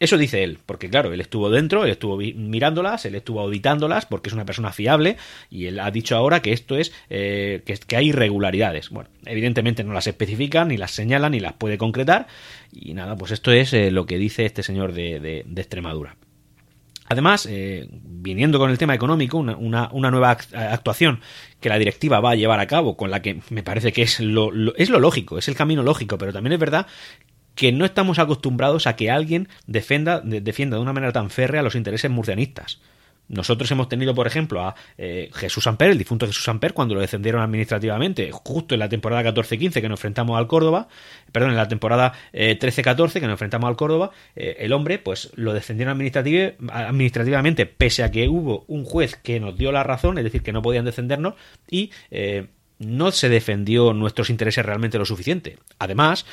Eso 0.00 0.16
dice 0.16 0.42
él, 0.42 0.58
porque 0.64 0.88
claro, 0.88 1.12
él 1.12 1.20
estuvo 1.20 1.50
dentro, 1.50 1.84
él 1.84 1.90
estuvo 1.90 2.16
mirándolas, 2.16 3.04
él 3.04 3.14
estuvo 3.14 3.40
auditándolas, 3.40 4.06
porque 4.06 4.30
es 4.30 4.32
una 4.32 4.46
persona 4.46 4.72
fiable, 4.72 5.18
y 5.50 5.66
él 5.66 5.78
ha 5.78 5.90
dicho 5.90 6.16
ahora 6.16 6.40
que 6.40 6.54
esto 6.54 6.78
es, 6.78 6.90
eh, 7.10 7.62
que, 7.66 7.96
hay 7.96 8.08
irregularidades. 8.08 8.88
Bueno, 8.88 9.10
evidentemente 9.26 9.84
no 9.84 9.92
las 9.92 10.06
especifica, 10.06 10.64
ni 10.64 10.78
las 10.78 10.92
señala, 10.92 11.28
ni 11.28 11.38
las 11.38 11.52
puede 11.52 11.76
concretar, 11.76 12.28
y 12.72 12.94
nada, 12.94 13.14
pues 13.16 13.30
esto 13.30 13.52
es 13.52 13.74
eh, 13.74 13.90
lo 13.90 14.06
que 14.06 14.16
dice 14.16 14.46
este 14.46 14.62
señor 14.62 14.94
de, 14.94 15.44
Extremadura. 15.54 16.16
Además, 17.06 17.46
eh, 17.50 17.86
viniendo 17.90 18.58
con 18.58 18.70
el 18.70 18.78
tema 18.78 18.94
económico, 18.94 19.36
una, 19.36 19.90
una, 19.90 20.10
nueva 20.10 20.30
actuación 20.30 21.20
que 21.60 21.68
la 21.68 21.76
directiva 21.76 22.20
va 22.20 22.30
a 22.30 22.36
llevar 22.36 22.60
a 22.60 22.66
cabo, 22.66 22.96
con 22.96 23.10
la 23.10 23.20
que 23.20 23.40
me 23.50 23.62
parece 23.62 23.92
que 23.92 24.02
es 24.02 24.20
lo, 24.20 24.74
es 24.76 24.88
lo 24.88 24.98
lógico, 24.98 25.36
es 25.36 25.48
el 25.48 25.56
camino 25.56 25.82
lógico, 25.82 26.16
pero 26.16 26.32
también 26.32 26.54
es 26.54 26.58
verdad 26.58 26.86
que 27.54 27.72
no 27.72 27.84
estamos 27.84 28.18
acostumbrados 28.18 28.86
a 28.86 28.96
que 28.96 29.10
alguien 29.10 29.48
defienda, 29.66 30.20
defienda 30.20 30.76
de 30.76 30.82
una 30.82 30.92
manera 30.92 31.12
tan 31.12 31.30
férrea 31.30 31.62
los 31.62 31.74
intereses 31.74 32.10
murcianistas. 32.10 32.80
Nosotros 33.30 33.70
hemos 33.70 33.88
tenido, 33.88 34.12
por 34.12 34.26
ejemplo, 34.26 34.60
a 34.60 34.74
eh, 34.98 35.30
Jesús 35.32 35.64
Amper, 35.68 35.90
el 35.90 35.98
difunto 35.98 36.26
Jesús 36.26 36.48
Amper, 36.48 36.74
cuando 36.74 36.96
lo 36.96 37.00
descendieron 37.00 37.40
administrativamente, 37.40 38.30
justo 38.32 38.74
en 38.74 38.80
la 38.80 38.88
temporada 38.88 39.22
14-15 39.22 39.80
que 39.80 39.88
nos 39.88 40.00
enfrentamos 40.00 40.36
al 40.36 40.48
Córdoba, 40.48 40.88
perdón, 41.30 41.50
en 41.50 41.56
la 41.56 41.68
temporada 41.68 42.12
13-14 42.32 43.16
eh, 43.16 43.20
que 43.20 43.26
nos 43.26 43.34
enfrentamos 43.34 43.68
al 43.68 43.76
Córdoba, 43.76 44.10
eh, 44.34 44.56
el 44.58 44.72
hombre, 44.72 44.98
pues 44.98 45.30
lo 45.36 45.52
descendieron 45.52 45.92
administrativamente, 45.92 47.66
pese 47.66 48.02
a 48.02 48.10
que 48.10 48.28
hubo 48.28 48.64
un 48.66 48.84
juez 48.84 49.14
que 49.14 49.38
nos 49.38 49.56
dio 49.56 49.70
la 49.70 49.84
razón, 49.84 50.18
es 50.18 50.24
decir, 50.24 50.42
que 50.42 50.52
no 50.52 50.60
podían 50.60 50.84
descendernos, 50.84 51.34
y 51.70 51.92
no 52.80 53.12
se 53.12 53.28
defendió 53.28 53.92
nuestros 53.92 54.28
intereses 54.30 54.66
realmente 54.66 54.98
lo 54.98 55.04
suficiente. 55.04 55.58
Además, 55.78 56.26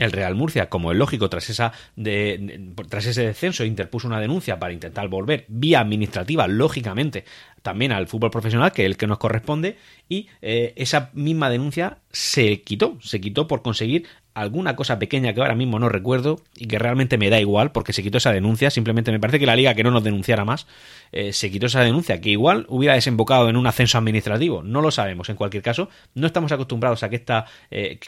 el 0.00 0.12
Real 0.12 0.34
Murcia, 0.34 0.68
como 0.68 0.90
es 0.90 0.98
lógico, 0.98 1.28
tras, 1.30 1.50
esa 1.50 1.72
de, 1.94 2.72
tras 2.88 3.06
ese 3.06 3.26
descenso, 3.26 3.64
interpuso 3.64 4.08
una 4.08 4.20
denuncia 4.20 4.58
para 4.58 4.72
intentar 4.72 5.08
volver 5.08 5.44
vía 5.48 5.80
administrativa, 5.80 6.48
lógicamente, 6.48 7.24
también 7.62 7.92
al 7.92 8.06
fútbol 8.06 8.30
profesional, 8.30 8.72
que 8.72 8.82
es 8.82 8.86
el 8.86 8.96
que 8.96 9.06
nos 9.06 9.18
corresponde, 9.18 9.76
y 10.08 10.28
eh, 10.42 10.72
esa 10.76 11.10
misma 11.14 11.50
denuncia 11.50 11.98
se 12.10 12.62
quitó, 12.62 12.98
se 13.00 13.20
quitó 13.20 13.46
por 13.46 13.62
conseguir 13.62 14.06
alguna 14.32 14.76
cosa 14.76 14.98
pequeña 14.98 15.34
que 15.34 15.40
ahora 15.40 15.54
mismo 15.54 15.78
no 15.78 15.88
recuerdo 15.88 16.40
y 16.56 16.66
que 16.66 16.78
realmente 16.78 17.18
me 17.18 17.30
da 17.30 17.40
igual 17.40 17.72
porque 17.72 17.92
se 17.92 18.02
quitó 18.02 18.18
esa 18.18 18.32
denuncia, 18.32 18.70
simplemente 18.70 19.10
me 19.12 19.20
parece 19.20 19.38
que 19.38 19.46
la 19.46 19.56
liga 19.56 19.74
que 19.74 19.82
no 19.82 19.90
nos 19.90 20.04
denunciara 20.04 20.44
más, 20.44 20.66
eh, 21.12 21.32
se 21.32 21.50
quitó 21.50 21.66
esa 21.66 21.82
denuncia, 21.82 22.20
que 22.20 22.30
igual 22.30 22.64
hubiera 22.68 22.94
desembocado 22.94 23.48
en 23.48 23.56
un 23.56 23.66
ascenso 23.66 23.98
administrativo, 23.98 24.62
no 24.62 24.80
lo 24.80 24.90
sabemos, 24.90 25.28
en 25.28 25.36
cualquier 25.36 25.62
caso, 25.62 25.88
no 26.14 26.26
estamos 26.26 26.52
acostumbrados 26.52 27.02
a 27.02 27.10
que 27.10 27.16
esta, 27.16 27.46
eh, 27.70 27.98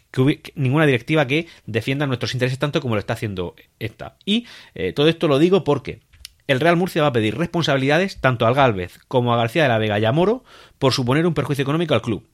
ninguna 0.54 0.87
directiva 0.87 1.26
que 1.26 1.49
defienda 1.66 2.06
nuestros 2.06 2.35
intereses 2.35 2.59
tanto 2.59 2.80
como 2.80 2.94
lo 2.94 3.00
está 3.00 3.14
haciendo 3.14 3.54
esta. 3.78 4.16
Y 4.25 4.47
todo 4.94 5.09
esto 5.09 5.28
lo 5.28 5.38
digo 5.38 5.64
porque 5.64 6.00
el 6.52 6.61
Real 6.61 6.76
Murcia 6.76 7.02
va 7.02 7.09
a 7.09 7.12
pedir 7.12 7.37
responsabilidades 7.37 8.21
tanto 8.21 8.47
al 8.47 8.54
Galvez 8.54 9.00
como 9.09 9.32
a 9.32 9.37
García 9.37 9.64
de 9.64 9.68
la 9.68 9.78
Vega 9.78 9.99
y 9.99 10.04
a 10.04 10.12
Moro 10.12 10.44
por 10.78 10.92
suponer 10.92 11.26
un 11.26 11.35
perjuicio 11.35 11.62
económico 11.62 11.94
al 11.94 12.02
club. 12.02 12.28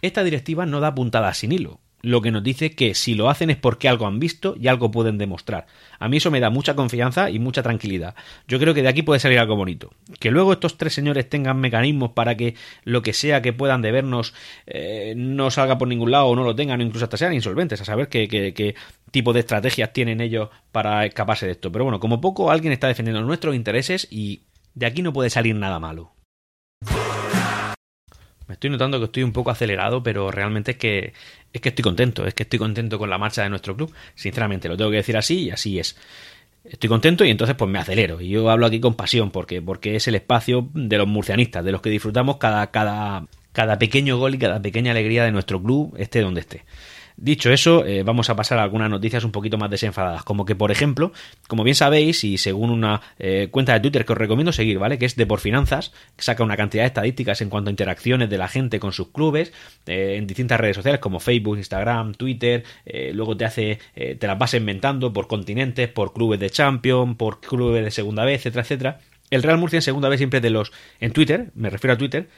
Esta 0.00 0.24
directiva 0.24 0.64
no 0.64 0.80
da 0.80 0.94
puntada 0.94 1.34
sin 1.34 1.52
hilo 1.52 1.80
lo 2.04 2.20
que 2.20 2.30
nos 2.30 2.42
dice 2.42 2.72
que 2.72 2.94
si 2.94 3.14
lo 3.14 3.30
hacen 3.30 3.50
es 3.50 3.56
porque 3.56 3.88
algo 3.88 4.06
han 4.06 4.20
visto 4.20 4.54
y 4.60 4.68
algo 4.68 4.90
pueden 4.90 5.16
demostrar. 5.18 5.66
A 5.98 6.08
mí 6.08 6.18
eso 6.18 6.30
me 6.30 6.40
da 6.40 6.50
mucha 6.50 6.74
confianza 6.74 7.30
y 7.30 7.38
mucha 7.38 7.62
tranquilidad. 7.62 8.14
Yo 8.46 8.58
creo 8.58 8.74
que 8.74 8.82
de 8.82 8.88
aquí 8.88 9.02
puede 9.02 9.20
salir 9.20 9.38
algo 9.38 9.56
bonito. 9.56 9.90
Que 10.20 10.30
luego 10.30 10.52
estos 10.52 10.76
tres 10.76 10.92
señores 10.92 11.28
tengan 11.28 11.58
mecanismos 11.60 12.10
para 12.10 12.36
que 12.36 12.54
lo 12.84 13.02
que 13.02 13.14
sea 13.14 13.40
que 13.40 13.52
puedan 13.52 13.80
debernos 13.80 14.34
eh, 14.66 15.14
no 15.16 15.50
salga 15.50 15.78
por 15.78 15.88
ningún 15.88 16.10
lado 16.10 16.26
o 16.26 16.36
no 16.36 16.44
lo 16.44 16.54
tengan 16.54 16.80
o 16.80 16.84
incluso 16.84 17.06
hasta 17.06 17.16
sean 17.16 17.32
insolventes, 17.32 17.80
a 17.80 17.84
saber 17.84 18.08
qué, 18.08 18.28
qué 18.28 18.74
tipo 19.10 19.32
de 19.32 19.40
estrategias 19.40 19.92
tienen 19.92 20.20
ellos 20.20 20.50
para 20.72 21.06
escaparse 21.06 21.46
de 21.46 21.52
esto. 21.52 21.72
Pero 21.72 21.84
bueno, 21.84 22.00
como 22.00 22.20
poco 22.20 22.50
alguien 22.50 22.72
está 22.72 22.88
defendiendo 22.88 23.22
nuestros 23.22 23.54
intereses 23.54 24.06
y 24.10 24.42
de 24.74 24.86
aquí 24.86 25.02
no 25.02 25.12
puede 25.12 25.30
salir 25.30 25.54
nada 25.54 25.78
malo. 25.78 26.13
Me 28.46 28.54
estoy 28.54 28.70
notando 28.70 28.98
que 28.98 29.06
estoy 29.06 29.22
un 29.22 29.32
poco 29.32 29.50
acelerado, 29.50 30.02
pero 30.02 30.30
realmente 30.30 30.72
es 30.72 30.76
que 30.76 31.12
es 31.52 31.60
que 31.60 31.68
estoy 31.68 31.82
contento, 31.82 32.26
es 32.26 32.34
que 32.34 32.42
estoy 32.42 32.58
contento 32.58 32.98
con 32.98 33.08
la 33.08 33.16
marcha 33.16 33.42
de 33.42 33.48
nuestro 33.48 33.76
club. 33.76 33.92
Sinceramente, 34.14 34.68
lo 34.68 34.76
tengo 34.76 34.90
que 34.90 34.98
decir 34.98 35.16
así 35.16 35.44
y 35.44 35.50
así 35.50 35.78
es. 35.78 35.96
Estoy 36.64 36.88
contento 36.88 37.24
y 37.24 37.30
entonces 37.30 37.54
pues 37.56 37.70
me 37.70 37.78
acelero. 37.78 38.20
Y 38.20 38.28
yo 38.28 38.50
hablo 38.50 38.66
aquí 38.66 38.80
con 38.80 38.94
pasión 38.94 39.30
porque, 39.30 39.62
porque 39.62 39.96
es 39.96 40.08
el 40.08 40.16
espacio 40.16 40.68
de 40.74 40.98
los 40.98 41.06
murcianistas, 41.06 41.64
de 41.64 41.72
los 41.72 41.80
que 41.80 41.90
disfrutamos 41.90 42.38
cada, 42.38 42.66
cada, 42.70 43.26
cada 43.52 43.78
pequeño 43.78 44.18
gol 44.18 44.34
y 44.34 44.38
cada 44.38 44.60
pequeña 44.60 44.90
alegría 44.90 45.24
de 45.24 45.30
nuestro 45.30 45.62
club, 45.62 45.94
esté 45.96 46.20
donde 46.22 46.40
esté. 46.40 46.64
Dicho 47.16 47.52
eso, 47.52 47.86
eh, 47.86 48.02
vamos 48.02 48.28
a 48.28 48.34
pasar 48.34 48.58
a 48.58 48.64
algunas 48.64 48.90
noticias 48.90 49.22
un 49.22 49.30
poquito 49.30 49.56
más 49.56 49.70
desenfadadas, 49.70 50.24
como 50.24 50.44
que, 50.44 50.56
por 50.56 50.72
ejemplo, 50.72 51.12
como 51.46 51.62
bien 51.62 51.76
sabéis, 51.76 52.24
y 52.24 52.38
según 52.38 52.70
una 52.70 53.02
eh, 53.20 53.48
cuenta 53.52 53.72
de 53.72 53.80
Twitter 53.80 54.04
que 54.04 54.12
os 54.12 54.18
recomiendo 54.18 54.50
seguir, 54.50 54.80
¿vale? 54.80 54.98
Que 54.98 55.06
es 55.06 55.14
de 55.14 55.24
por 55.24 55.38
finanzas, 55.38 55.92
saca 56.18 56.42
una 56.42 56.56
cantidad 56.56 56.82
de 56.82 56.88
estadísticas 56.88 57.40
en 57.40 57.50
cuanto 57.50 57.68
a 57.68 57.70
interacciones 57.70 58.28
de 58.30 58.36
la 58.36 58.48
gente 58.48 58.80
con 58.80 58.92
sus 58.92 59.08
clubes 59.08 59.52
eh, 59.86 60.16
en 60.18 60.26
distintas 60.26 60.58
redes 60.58 60.74
sociales 60.74 61.00
como 61.00 61.20
Facebook, 61.20 61.56
Instagram, 61.56 62.14
Twitter, 62.14 62.64
luego 63.12 63.36
te 63.36 63.44
hace, 63.44 63.78
te 63.94 64.26
las 64.26 64.38
vas 64.38 64.54
inventando 64.54 65.12
por 65.12 65.28
continentes, 65.28 65.88
por 65.88 66.12
clubes 66.12 66.40
de 66.40 66.50
Champions, 66.50 67.16
por 67.16 67.40
clubes 67.40 67.84
de 67.84 67.90
segunda 67.90 68.24
vez, 68.24 68.40
etcétera, 68.40 68.62
etcétera. 68.62 69.00
El 69.30 69.42
Real 69.42 69.58
Murcia 69.58 69.78
en 69.78 69.82
segunda 69.82 70.08
vez 70.08 70.18
siempre 70.18 70.40
de 70.40 70.50
los, 70.50 70.72
en 71.00 71.12
Twitter, 71.12 71.50
me 71.54 71.70
refiero 71.70 71.94
a 71.94 71.98
Twitter, 71.98 72.28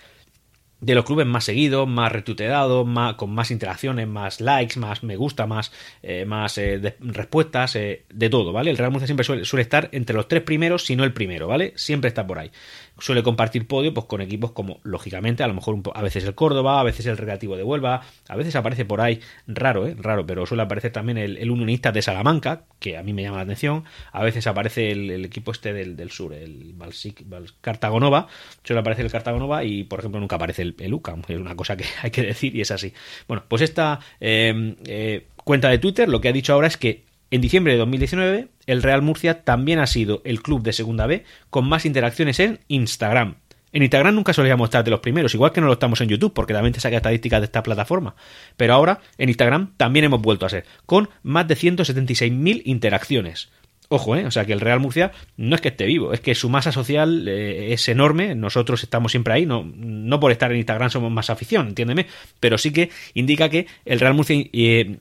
de 0.80 0.94
los 0.94 1.04
clubes 1.04 1.26
más 1.26 1.44
seguidos, 1.44 1.88
más 1.88 2.12
retuiteados, 2.12 2.86
más, 2.86 3.14
con 3.14 3.30
más 3.30 3.50
interacciones, 3.50 4.06
más 4.06 4.40
likes, 4.40 4.78
más 4.78 5.02
me 5.02 5.16
gusta, 5.16 5.46
más, 5.46 5.72
eh, 6.02 6.24
más 6.26 6.58
eh, 6.58 6.96
respuestas, 7.00 7.76
eh, 7.76 8.04
de 8.12 8.28
todo, 8.28 8.52
¿vale? 8.52 8.70
El 8.70 8.76
Real 8.76 8.90
Murcia 8.90 9.06
siempre 9.06 9.24
suele, 9.24 9.44
suele, 9.44 9.62
estar 9.62 9.88
entre 9.92 10.14
los 10.14 10.28
tres 10.28 10.42
primeros, 10.42 10.84
si 10.84 10.94
no 10.94 11.04
el 11.04 11.12
primero, 11.12 11.48
¿vale? 11.48 11.72
Siempre 11.76 12.08
está 12.08 12.26
por 12.26 12.38
ahí 12.38 12.50
suele 12.98 13.22
compartir 13.22 13.66
podio 13.66 13.92
pues 13.92 14.06
con 14.06 14.20
equipos 14.20 14.52
como, 14.52 14.80
lógicamente, 14.82 15.42
a 15.42 15.48
lo 15.48 15.54
mejor 15.54 15.80
a 15.94 16.02
veces 16.02 16.24
el 16.24 16.34
Córdoba, 16.34 16.80
a 16.80 16.82
veces 16.82 17.06
el 17.06 17.16
Recreativo 17.16 17.56
de 17.56 17.62
Huelva, 17.62 18.02
a 18.28 18.36
veces 18.36 18.56
aparece 18.56 18.84
por 18.84 19.00
ahí, 19.00 19.20
raro, 19.46 19.86
¿eh? 19.86 19.96
Raro, 19.98 20.26
pero 20.26 20.46
suele 20.46 20.62
aparecer 20.62 20.92
también 20.92 21.18
el, 21.18 21.50
Unionista 21.50 21.92
de 21.92 22.02
Salamanca, 22.02 22.64
que 22.80 22.96
a 22.96 23.02
mí 23.02 23.12
me 23.12 23.22
llama 23.22 23.38
la 23.38 23.44
atención, 23.44 23.84
a 24.12 24.22
veces 24.22 24.46
aparece 24.46 24.90
el, 24.90 25.24
equipo 25.24 25.52
este 25.52 25.72
del, 25.72 26.10
sur, 26.10 26.32
el 26.32 26.72
Balsic, 26.74 27.24
Cartagonova, 27.60 28.28
suele 28.64 28.80
aparecer 28.80 29.04
el 29.04 29.12
Cartagonova 29.12 29.64
y, 29.64 29.84
por 29.84 30.00
ejemplo, 30.00 30.20
nunca 30.20 30.36
aparece 30.36 30.62
el, 30.62 30.74
el 30.78 30.96
es 31.28 31.36
una 31.38 31.54
cosa 31.54 31.76
que 31.76 31.84
hay 32.02 32.10
que 32.10 32.22
decir 32.22 32.54
y 32.56 32.60
es 32.60 32.70
así. 32.70 32.92
Bueno, 33.28 33.44
pues 33.48 33.62
esta 33.62 34.00
eh, 34.20 34.76
eh, 34.84 35.28
cuenta 35.44 35.68
de 35.68 35.78
Twitter 35.78 36.08
lo 36.08 36.20
que 36.20 36.28
ha 36.28 36.32
dicho 36.32 36.52
ahora 36.52 36.66
es 36.66 36.76
que 36.76 37.04
en 37.30 37.40
diciembre 37.40 37.72
de 37.72 37.78
2019, 37.78 38.48
el 38.66 38.82
Real 38.82 39.02
Murcia 39.02 39.42
también 39.42 39.78
ha 39.78 39.86
sido 39.86 40.22
el 40.24 40.42
club 40.42 40.62
de 40.62 40.72
Segunda 40.72 41.06
B 41.06 41.24
con 41.50 41.68
más 41.68 41.84
interacciones 41.84 42.38
en 42.40 42.60
Instagram. 42.68 43.36
En 43.72 43.82
Instagram 43.82 44.14
nunca 44.14 44.32
solíamos 44.32 44.66
estar 44.66 44.84
de 44.84 44.90
los 44.90 45.00
primeros, 45.00 45.34
igual 45.34 45.52
que 45.52 45.60
no 45.60 45.66
lo 45.66 45.74
estamos 45.74 46.00
en 46.00 46.08
YouTube, 46.08 46.32
porque 46.32 46.54
también 46.54 46.72
te 46.72 46.80
saca 46.80 46.96
estadísticas 46.96 47.40
de 47.40 47.46
esta 47.46 47.62
plataforma. 47.62 48.14
Pero 48.56 48.72
ahora, 48.72 49.00
en 49.18 49.28
Instagram 49.28 49.74
también 49.76 50.04
hemos 50.04 50.22
vuelto 50.22 50.46
a 50.46 50.48
ser, 50.48 50.64
con 50.86 51.10
más 51.22 51.46
de 51.48 51.56
176.000 51.56 52.62
interacciones. 52.64 53.50
Ojo, 53.88 54.16
¿eh? 54.16 54.26
O 54.26 54.30
sea 54.32 54.44
que 54.44 54.52
el 54.52 54.60
Real 54.60 54.80
Murcia 54.80 55.12
no 55.36 55.54
es 55.54 55.60
que 55.60 55.68
esté 55.68 55.84
vivo, 55.84 56.12
es 56.12 56.20
que 56.20 56.34
su 56.34 56.48
masa 56.48 56.72
social 56.72 57.28
eh, 57.28 57.72
es 57.72 57.88
enorme, 57.88 58.34
nosotros 58.34 58.82
estamos 58.82 59.12
siempre 59.12 59.34
ahí, 59.34 59.46
no, 59.46 60.18
por 60.18 60.32
estar 60.32 60.50
en 60.50 60.58
Instagram 60.58 60.90
somos 60.90 61.12
más 61.12 61.30
afición, 61.30 61.68
entiéndeme, 61.68 62.06
pero 62.40 62.58
sí 62.58 62.72
que 62.72 62.90
indica 63.14 63.48
que 63.48 63.66
el 63.84 64.00
Real 64.00 64.14
Murcia 64.14 64.36
eh, 64.52 64.96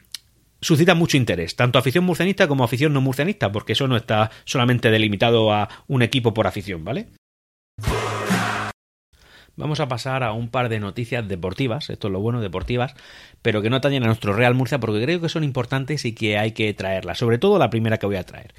suscita 0.61 0.95
mucho 0.95 1.17
interés, 1.17 1.55
tanto 1.55 1.79
afición 1.79 2.03
murcianista 2.05 2.47
como 2.47 2.63
afición 2.63 2.93
no 2.93 3.01
murcianista, 3.01 3.51
porque 3.51 3.73
eso 3.73 3.87
no 3.87 3.97
está 3.97 4.31
solamente 4.45 4.91
delimitado 4.91 5.53
a 5.53 5.69
un 5.87 6.01
equipo 6.01 6.33
por 6.33 6.47
afición, 6.47 6.83
¿vale? 6.83 7.07
Vamos 9.57 9.79
a 9.79 9.87
pasar 9.87 10.23
a 10.23 10.33
un 10.33 10.49
par 10.49 10.67
de 10.67 10.79
noticias 10.79 11.25
deportivas, 11.25 11.89
esto 11.89 12.07
es 12.07 12.11
lo 12.11 12.19
bueno, 12.19 12.41
deportivas, 12.41 12.93
pero 13.41 13.61
que 13.61 13.69
no 13.69 13.77
atañen 13.77 14.03
a 14.03 14.07
nuestro 14.07 14.33
Real 14.33 14.53
Murcia 14.53 14.79
porque 14.79 15.01
creo 15.01 15.21
que 15.21 15.29
son 15.29 15.45
importantes 15.45 16.03
y 16.03 16.13
que 16.13 16.37
hay 16.37 16.51
que 16.51 16.73
traerlas, 16.73 17.17
sobre 17.17 17.37
todo 17.37 17.57
la 17.57 17.69
primera 17.69 17.97
que 17.97 18.05
voy 18.05 18.17
a 18.17 18.25
traer. 18.25 18.53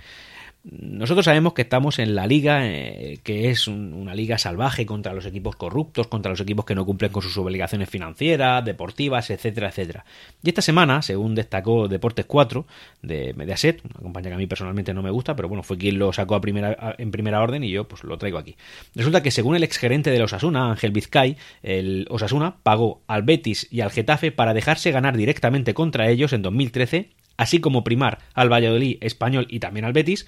Nosotros 0.69 1.27
sabemos 1.27 1.53
que 1.53 1.63
estamos 1.63 2.01
en 2.01 2.17
la 2.17 2.27
liga, 2.27 2.67
eh, 2.67 3.21
que 3.23 3.51
es 3.51 3.69
una 3.69 4.17
liga 4.17 4.37
salvaje 4.37 4.85
contra 4.85 5.15
los 5.15 5.25
equipos 5.25 5.55
corruptos, 5.55 6.09
contra 6.09 6.31
los 6.31 6.41
equipos 6.41 6.65
que 6.65 6.75
no 6.75 6.85
cumplen 6.85 7.13
con 7.13 7.23
sus 7.23 7.39
obligaciones 7.39 7.89
financieras, 7.89 8.65
deportivas, 8.65 9.31
etcétera, 9.31 9.69
etcétera. 9.69 10.05
Y 10.43 10.49
esta 10.49 10.63
semana, 10.63 11.03
según 11.03 11.37
destacó 11.37 11.87
Deportes 11.87 12.27
4 12.27 12.67
de 13.03 13.33
Mediaset, 13.35 13.81
una 13.85 14.03
compañía 14.03 14.31
que 14.31 14.35
a 14.35 14.39
mí 14.39 14.49
personalmente 14.49 14.93
no 14.93 15.03
me 15.03 15.11
gusta, 15.11 15.37
pero 15.37 15.49
bueno, 15.49 15.63
fue 15.63 15.79
quien 15.79 16.01
lo 16.01 16.13
sacó 16.13 16.35
a 16.35 16.41
primera, 16.41 16.97
en 16.99 17.13
primera 17.13 17.41
orden 17.41 17.63
y 17.63 17.71
yo 17.71 17.87
pues 17.87 18.03
lo 18.03 18.19
traigo 18.19 18.39
aquí. 18.39 18.57
Resulta 18.97 19.23
que 19.23 19.31
según 19.31 19.55
el 19.55 19.63
exgerente 19.63 20.11
del 20.11 20.23
Osasuna, 20.23 20.73
Ángel 20.73 20.91
Vizcay, 20.91 21.37
el 21.63 22.09
Osasuna 22.11 22.57
pagó 22.65 23.03
al 23.07 23.23
Betis 23.23 23.69
y 23.71 23.83
al 23.83 23.93
Getafe 23.93 24.33
para 24.33 24.53
dejarse 24.53 24.91
ganar 24.91 25.17
directamente 25.17 25.75
contra 25.75 26.09
ellos 26.09 26.33
en 26.33 26.43
2013 26.43 27.11
así 27.37 27.61
como 27.61 27.85
primar 27.85 28.19
al 28.35 28.53
Valladolid 28.53 28.99
español 29.01 29.47
y 29.51 29.61
también 29.61 29.85
al 29.85 29.93
Betis, 29.93 30.27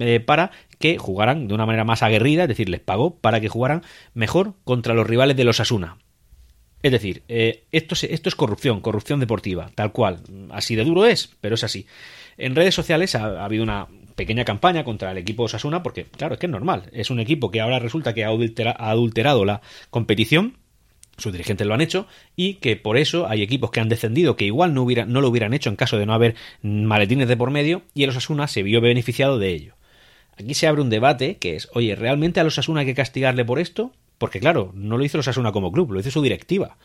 eh, 0.00 0.20
para 0.20 0.50
que 0.78 0.98
jugaran 0.98 1.48
de 1.48 1.54
una 1.54 1.66
manera 1.66 1.84
más 1.84 2.02
aguerrida, 2.02 2.42
es 2.42 2.48
decir, 2.48 2.68
les 2.68 2.80
pagó 2.80 3.16
para 3.18 3.40
que 3.40 3.48
jugaran 3.48 3.82
mejor 4.14 4.54
contra 4.64 4.94
los 4.94 5.06
rivales 5.06 5.36
de 5.36 5.44
los 5.44 5.60
Asuna. 5.60 5.98
Es 6.82 6.92
decir, 6.92 7.22
eh, 7.28 7.64
esto, 7.72 7.94
esto, 8.08 8.28
es 8.28 8.34
corrupción, 8.34 8.80
corrupción 8.80 9.18
deportiva, 9.18 9.70
tal 9.74 9.92
cual. 9.92 10.20
Así 10.50 10.76
de 10.76 10.84
duro 10.84 11.06
es, 11.06 11.34
pero 11.40 11.54
es 11.54 11.64
así. 11.64 11.86
En 12.36 12.54
redes 12.54 12.74
sociales 12.74 13.14
ha, 13.14 13.44
habido 13.44 13.62
una 13.62 13.88
pequeña 14.14 14.44
campaña 14.44 14.84
contra 14.84 15.10
el 15.10 15.18
equipo 15.18 15.44
Osasuna, 15.44 15.82
porque, 15.82 16.04
claro, 16.04 16.34
es 16.34 16.40
que 16.40 16.46
es 16.46 16.52
normal. 16.52 16.84
Es 16.92 17.10
un 17.10 17.18
equipo 17.18 17.50
que 17.50 17.60
ahora 17.60 17.78
resulta 17.78 18.14
que 18.14 18.24
ha 18.24 18.28
adulterado 18.28 19.44
la 19.44 19.62
competición 19.90 20.58
sus 21.18 21.32
dirigentes 21.32 21.66
lo 21.66 21.74
han 21.74 21.80
hecho 21.80 22.06
y 22.34 22.54
que 22.54 22.76
por 22.76 22.96
eso 22.96 23.28
hay 23.28 23.42
equipos 23.42 23.70
que 23.70 23.80
han 23.80 23.88
descendido 23.88 24.36
que 24.36 24.44
igual 24.44 24.74
no, 24.74 24.86
no 25.06 25.20
lo 25.20 25.28
hubieran 25.28 25.54
hecho 25.54 25.70
en 25.70 25.76
caso 25.76 25.98
de 25.98 26.06
no 26.06 26.14
haber 26.14 26.34
maletines 26.62 27.28
de 27.28 27.36
por 27.36 27.50
medio 27.50 27.82
y 27.94 28.02
el 28.02 28.10
Osasuna 28.10 28.46
se 28.48 28.62
vio 28.62 28.80
beneficiado 28.80 29.38
de 29.38 29.50
ello. 29.50 29.74
Aquí 30.38 30.54
se 30.54 30.66
abre 30.66 30.82
un 30.82 30.90
debate 30.90 31.38
que 31.38 31.56
es, 31.56 31.68
oye, 31.72 31.94
¿realmente 31.94 32.40
a 32.40 32.44
los 32.44 32.54
Osasuna 32.54 32.80
hay 32.80 32.86
que 32.86 32.94
castigarle 32.94 33.44
por 33.44 33.58
esto? 33.58 33.92
Porque 34.18 34.40
claro, 34.40 34.72
no 34.74 34.98
lo 34.98 35.04
hizo 35.04 35.16
los 35.16 35.26
Osasuna 35.26 35.52
como 35.52 35.72
club, 35.72 35.92
lo 35.92 36.00
hizo 36.00 36.10
su 36.10 36.22
directiva. 36.22 36.76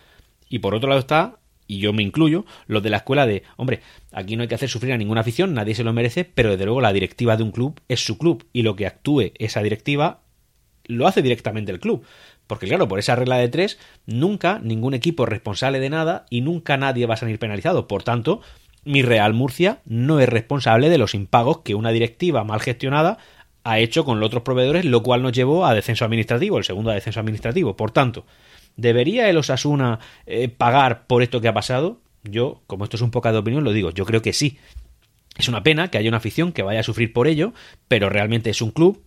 Y 0.49 0.59
por 0.59 0.73
otro 0.73 0.89
lado 0.89 0.99
está, 0.99 1.39
y 1.67 1.79
yo 1.79 1.93
me 1.93 2.03
incluyo, 2.03 2.45
los 2.67 2.83
de 2.83 2.89
la 2.89 2.97
escuela 2.97 3.25
de, 3.25 3.43
hombre, 3.57 3.81
aquí 4.11 4.35
no 4.35 4.41
hay 4.41 4.47
que 4.47 4.55
hacer 4.55 4.69
sufrir 4.69 4.93
a 4.93 4.97
ninguna 4.97 5.21
afición, 5.21 5.53
nadie 5.53 5.75
se 5.75 5.83
lo 5.83 5.93
merece, 5.93 6.25
pero 6.25 6.51
desde 6.51 6.65
luego 6.65 6.81
la 6.81 6.93
directiva 6.93 7.37
de 7.37 7.43
un 7.43 7.51
club 7.51 7.79
es 7.87 8.03
su 8.03 8.17
club 8.17 8.45
y 8.53 8.63
lo 8.63 8.75
que 8.75 8.87
actúe 8.87 9.31
esa 9.35 9.61
directiva 9.61 10.21
lo 10.85 11.07
hace 11.07 11.21
directamente 11.21 11.71
el 11.71 11.79
club. 11.79 12.03
Porque 12.47 12.67
claro, 12.67 12.87
por 12.87 12.99
esa 12.99 13.15
regla 13.15 13.37
de 13.37 13.47
tres, 13.47 13.79
nunca 14.05 14.59
ningún 14.59 14.93
equipo 14.93 15.23
es 15.23 15.29
responsable 15.29 15.79
de 15.79 15.89
nada 15.89 16.25
y 16.29 16.41
nunca 16.41 16.77
nadie 16.77 17.05
va 17.05 17.13
a 17.13 17.17
salir 17.17 17.39
penalizado. 17.39 17.87
Por 17.87 18.03
tanto, 18.03 18.41
mi 18.83 19.03
Real 19.03 19.33
Murcia 19.33 19.79
no 19.85 20.19
es 20.19 20.27
responsable 20.27 20.89
de 20.89 20.97
los 20.97 21.13
impagos 21.13 21.59
que 21.59 21.75
una 21.75 21.91
directiva 21.91 22.43
mal 22.43 22.59
gestionada 22.59 23.19
ha 23.63 23.79
hecho 23.79 24.05
con 24.05 24.19
los 24.19 24.27
otros 24.27 24.43
proveedores, 24.43 24.85
lo 24.85 25.03
cual 25.03 25.21
nos 25.21 25.33
llevó 25.33 25.65
a 25.65 25.73
descenso 25.73 26.03
administrativo, 26.03 26.57
el 26.57 26.63
segundo 26.63 26.91
a 26.91 26.95
descenso 26.95 27.19
administrativo. 27.19 27.77
Por 27.77 27.91
tanto, 27.91 28.25
¿debería 28.75 29.29
el 29.29 29.37
Osasuna 29.37 29.99
eh, 30.25 30.49
pagar 30.49 31.05
por 31.05 31.21
esto 31.21 31.41
que 31.41 31.47
ha 31.47 31.53
pasado? 31.53 32.01
Yo, 32.23 32.61
como 32.67 32.83
esto 32.83 32.97
es 32.97 33.01
un 33.01 33.11
poco 33.11 33.31
de 33.31 33.37
opinión, 33.37 33.63
lo 33.63 33.71
digo, 33.71 33.91
yo 33.91 34.05
creo 34.05 34.21
que 34.21 34.33
sí. 34.33 34.57
Es 35.37 35.47
una 35.47 35.63
pena 35.63 35.89
que 35.89 35.97
haya 35.97 36.09
una 36.09 36.17
afición 36.17 36.51
que 36.51 36.63
vaya 36.63 36.81
a 36.81 36.83
sufrir 36.83 37.13
por 37.13 37.27
ello, 37.27 37.53
pero 37.87 38.09
realmente 38.09 38.49
es 38.49 38.61
un 38.61 38.71
club, 38.71 39.03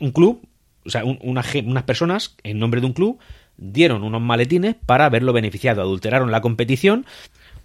un 0.00 0.10
club, 0.10 0.46
o 0.84 0.90
sea, 0.90 1.04
unas 1.04 1.82
personas 1.84 2.36
en 2.42 2.58
nombre 2.58 2.80
de 2.80 2.86
un 2.86 2.92
club 2.92 3.18
dieron 3.56 4.02
unos 4.02 4.20
maletines 4.20 4.76
para 4.86 5.06
haberlo 5.06 5.32
beneficiado, 5.32 5.82
adulteraron 5.82 6.30
la 6.30 6.40
competición 6.40 7.06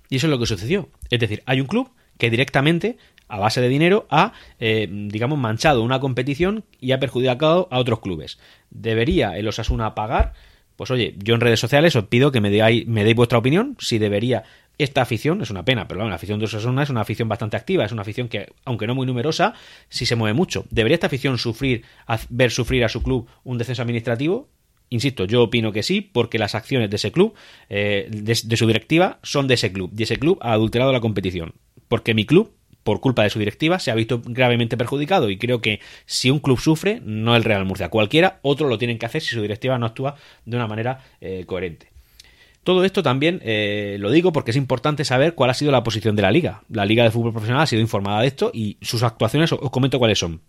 y 0.09 0.17
eso 0.17 0.27
es 0.27 0.31
lo 0.31 0.39
que 0.39 0.45
sucedió. 0.45 0.89
Es 1.09 1.19
decir, 1.19 1.43
hay 1.45 1.61
un 1.61 1.67
club 1.67 1.91
que 2.17 2.29
directamente, 2.29 2.97
a 3.27 3.39
base 3.39 3.61
de 3.61 3.69
dinero, 3.69 4.07
ha, 4.09 4.33
eh, 4.59 4.87
digamos, 4.89 5.37
manchado 5.37 5.83
una 5.83 5.99
competición 5.99 6.65
y 6.79 6.91
ha 6.91 6.99
perjudicado 6.99 7.67
a 7.71 7.79
otros 7.79 7.99
clubes. 7.99 8.39
¿Debería 8.69 9.37
el 9.37 9.47
Osasuna 9.47 9.95
pagar? 9.95 10.33
Pues 10.79 10.91
oye, 10.91 11.13
yo 11.17 11.35
en 11.35 11.41
redes 11.41 11.59
sociales 11.59 11.93
os 11.97 12.05
pido 12.05 12.31
que 12.31 12.39
me, 12.39 12.49
deis, 12.49 12.87
me 12.87 13.03
deis 13.03 13.13
vuestra 13.13 13.37
opinión, 13.37 13.75
si 13.79 13.97
debería 13.97 14.45
esta 14.77 15.01
afición, 15.01 15.41
es 15.41 15.49
una 15.49 15.65
pena, 15.65 15.89
pero 15.89 16.07
la 16.07 16.15
afición 16.15 16.39
de 16.39 16.45
Osasuna 16.45 16.83
es 16.83 16.89
una 16.89 17.01
afición 17.01 17.27
bastante 17.27 17.57
activa, 17.57 17.83
es 17.83 17.91
una 17.91 18.03
afición 18.03 18.29
que, 18.29 18.53
aunque 18.63 18.87
no 18.87 18.95
muy 18.95 19.05
numerosa, 19.05 19.55
sí 19.89 20.05
se 20.05 20.15
mueve 20.15 20.33
mucho. 20.33 20.63
¿Debería 20.69 20.93
esta 20.93 21.07
afición 21.07 21.37
sufrir, 21.37 21.83
ver 22.29 22.51
sufrir 22.51 22.85
a 22.85 22.87
su 22.87 23.03
club 23.03 23.27
un 23.43 23.57
descenso 23.57 23.81
administrativo? 23.81 24.47
Insisto, 24.87 25.25
yo 25.25 25.43
opino 25.43 25.73
que 25.73 25.83
sí, 25.83 25.99
porque 25.99 26.39
las 26.39 26.55
acciones 26.55 26.89
de 26.89 26.95
ese 26.95 27.11
club, 27.11 27.33
eh, 27.67 28.07
de, 28.09 28.35
su 28.35 28.65
directiva, 28.65 29.19
son 29.21 29.49
de 29.49 29.55
ese 29.55 29.73
club. 29.73 29.91
Y 29.97 30.03
ese 30.03 30.15
club 30.15 30.39
ha 30.41 30.53
adulterado 30.53 30.93
la 30.93 31.01
competición. 31.01 31.55
Porque 31.89 32.13
mi 32.13 32.25
club, 32.25 32.53
por 32.83 33.01
culpa 33.01 33.23
de 33.23 33.29
su 33.29 33.39
directiva, 33.39 33.79
se 33.79 33.91
ha 33.91 33.95
visto 33.95 34.21
gravemente 34.25 34.77
perjudicado. 34.77 35.29
Y 35.29 35.37
creo 35.37 35.61
que 35.61 35.79
si 36.05 36.31
un 36.31 36.39
club 36.39 36.59
sufre, 36.59 37.01
no 37.03 37.35
el 37.35 37.43
Real 37.43 37.65
Murcia, 37.65 37.89
cualquiera, 37.89 38.39
otro 38.41 38.67
lo 38.67 38.77
tienen 38.77 38.97
que 38.97 39.05
hacer 39.05 39.21
si 39.21 39.35
su 39.35 39.41
directiva 39.41 39.77
no 39.77 39.85
actúa 39.85 40.15
de 40.45 40.55
una 40.55 40.67
manera 40.67 41.03
eh, 41.21 41.43
coherente. 41.45 41.91
Todo 42.63 42.83
esto 42.83 43.01
también 43.01 43.39
eh, 43.43 43.97
lo 43.99 44.11
digo 44.11 44.31
porque 44.31 44.51
es 44.51 44.57
importante 44.57 45.05
saber 45.05 45.33
cuál 45.33 45.49
ha 45.49 45.53
sido 45.53 45.71
la 45.71 45.83
posición 45.83 46.15
de 46.15 46.21
la 46.21 46.31
liga. 46.31 46.63
La 46.69 46.85
liga 46.85 47.03
de 47.03 47.11
fútbol 47.11 47.31
profesional 47.31 47.63
ha 47.63 47.67
sido 47.67 47.81
informada 47.81 48.21
de 48.21 48.27
esto 48.27 48.51
y 48.53 48.77
sus 48.81 49.03
actuaciones 49.03 49.51
os 49.51 49.71
comento 49.71 49.97
cuáles 49.97 50.19
son. 50.19 50.41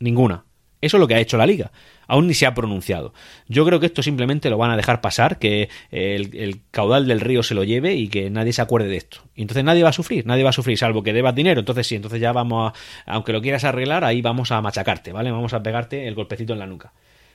Ninguna. 0.00 0.44
Eso 0.80 0.96
es 0.96 1.00
lo 1.00 1.08
que 1.08 1.14
ha 1.14 1.20
hecho 1.20 1.36
la 1.36 1.46
liga. 1.46 1.72
Aún 2.06 2.26
ni 2.26 2.34
se 2.34 2.46
ha 2.46 2.54
pronunciado. 2.54 3.14
Yo 3.48 3.64
creo 3.64 3.80
que 3.80 3.86
esto 3.86 4.02
simplemente 4.02 4.50
lo 4.50 4.58
van 4.58 4.70
a 4.70 4.76
dejar 4.76 5.00
pasar, 5.00 5.38
que 5.38 5.68
el, 5.90 6.60
caudal 6.70 7.06
del 7.06 7.20
río 7.20 7.42
se 7.42 7.54
lo 7.54 7.64
lleve 7.64 7.94
y 7.94 8.08
que 8.08 8.30
nadie 8.30 8.52
se 8.52 8.62
acuerde 8.62 8.88
de 8.88 8.96
esto. 8.96 9.18
Y 9.34 9.42
entonces 9.42 9.64
nadie 9.64 9.82
va 9.82 9.88
a 9.88 9.94
sufrir, 9.94 10.26
nadie 10.26 10.44
va 10.44 10.50
a 10.50 10.52
sufrir, 10.52 10.78
salvo 10.78 11.02
que 11.02 11.12
debas 11.12 11.34
dinero. 11.34 11.60
Entonces 11.60 11.86
sí, 11.86 11.96
entonces 11.96 12.20
ya 12.20 12.32
vamos 12.32 12.72
a, 12.72 13.12
aunque 13.12 13.32
lo 13.32 13.40
quieras 13.40 13.64
arreglar, 13.64 14.04
ahí 14.04 14.22
vamos 14.22 14.52
a 14.52 14.60
machacarte, 14.60 15.12
¿vale? 15.12 15.30
Vamos 15.30 15.54
a 15.54 15.62
pegarte 15.62 16.06
el 16.06 16.14
golpecito 16.14 16.52
en 16.52 16.58
la 16.58 16.66
nuca. 16.66 16.92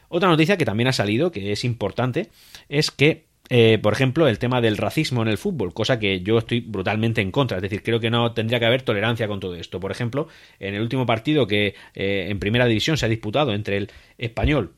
Otra 0.08 0.30
noticia 0.30 0.58
que 0.58 0.66
también 0.66 0.88
ha 0.88 0.94
salido, 0.94 1.32
que 1.32 1.52
es 1.52 1.64
importante, 1.64 2.30
es 2.70 2.92
que 2.92 3.31
eh, 3.54 3.80
por 3.80 3.92
ejemplo, 3.92 4.30
el 4.30 4.40
tema 4.40 4.62
del 4.62 4.78
racismo 4.78 5.22
en 5.22 5.28
el 5.28 5.38
fútbol, 5.38 5.74
cosa 5.74 6.00
que 6.00 6.22
yo 6.22 6.38
estoy 6.38 6.62
brutalmente 6.62 7.20
en 7.20 7.32
contra. 7.32 7.58
Es 7.58 7.62
decir, 7.62 7.84
creo 7.84 8.00
que 8.00 8.10
no 8.10 8.32
tendría 8.34 8.62
que 8.62 8.66
haber 8.66 8.82
tolerancia 8.84 9.28
con 9.28 9.42
todo 9.42 9.56
esto. 9.56 9.82
Por 9.82 9.92
ejemplo, 9.92 10.30
en 10.62 10.74
el 10.74 10.82
último 10.82 11.06
partido 11.06 11.48
que 11.48 11.76
eh, 11.94 12.28
en 12.30 12.40
primera 12.40 12.66
división 12.66 12.96
se 12.96 13.06
ha 13.06 13.10
disputado 13.10 13.54
entre 13.54 13.76
el 13.76 13.92
español 14.18 14.72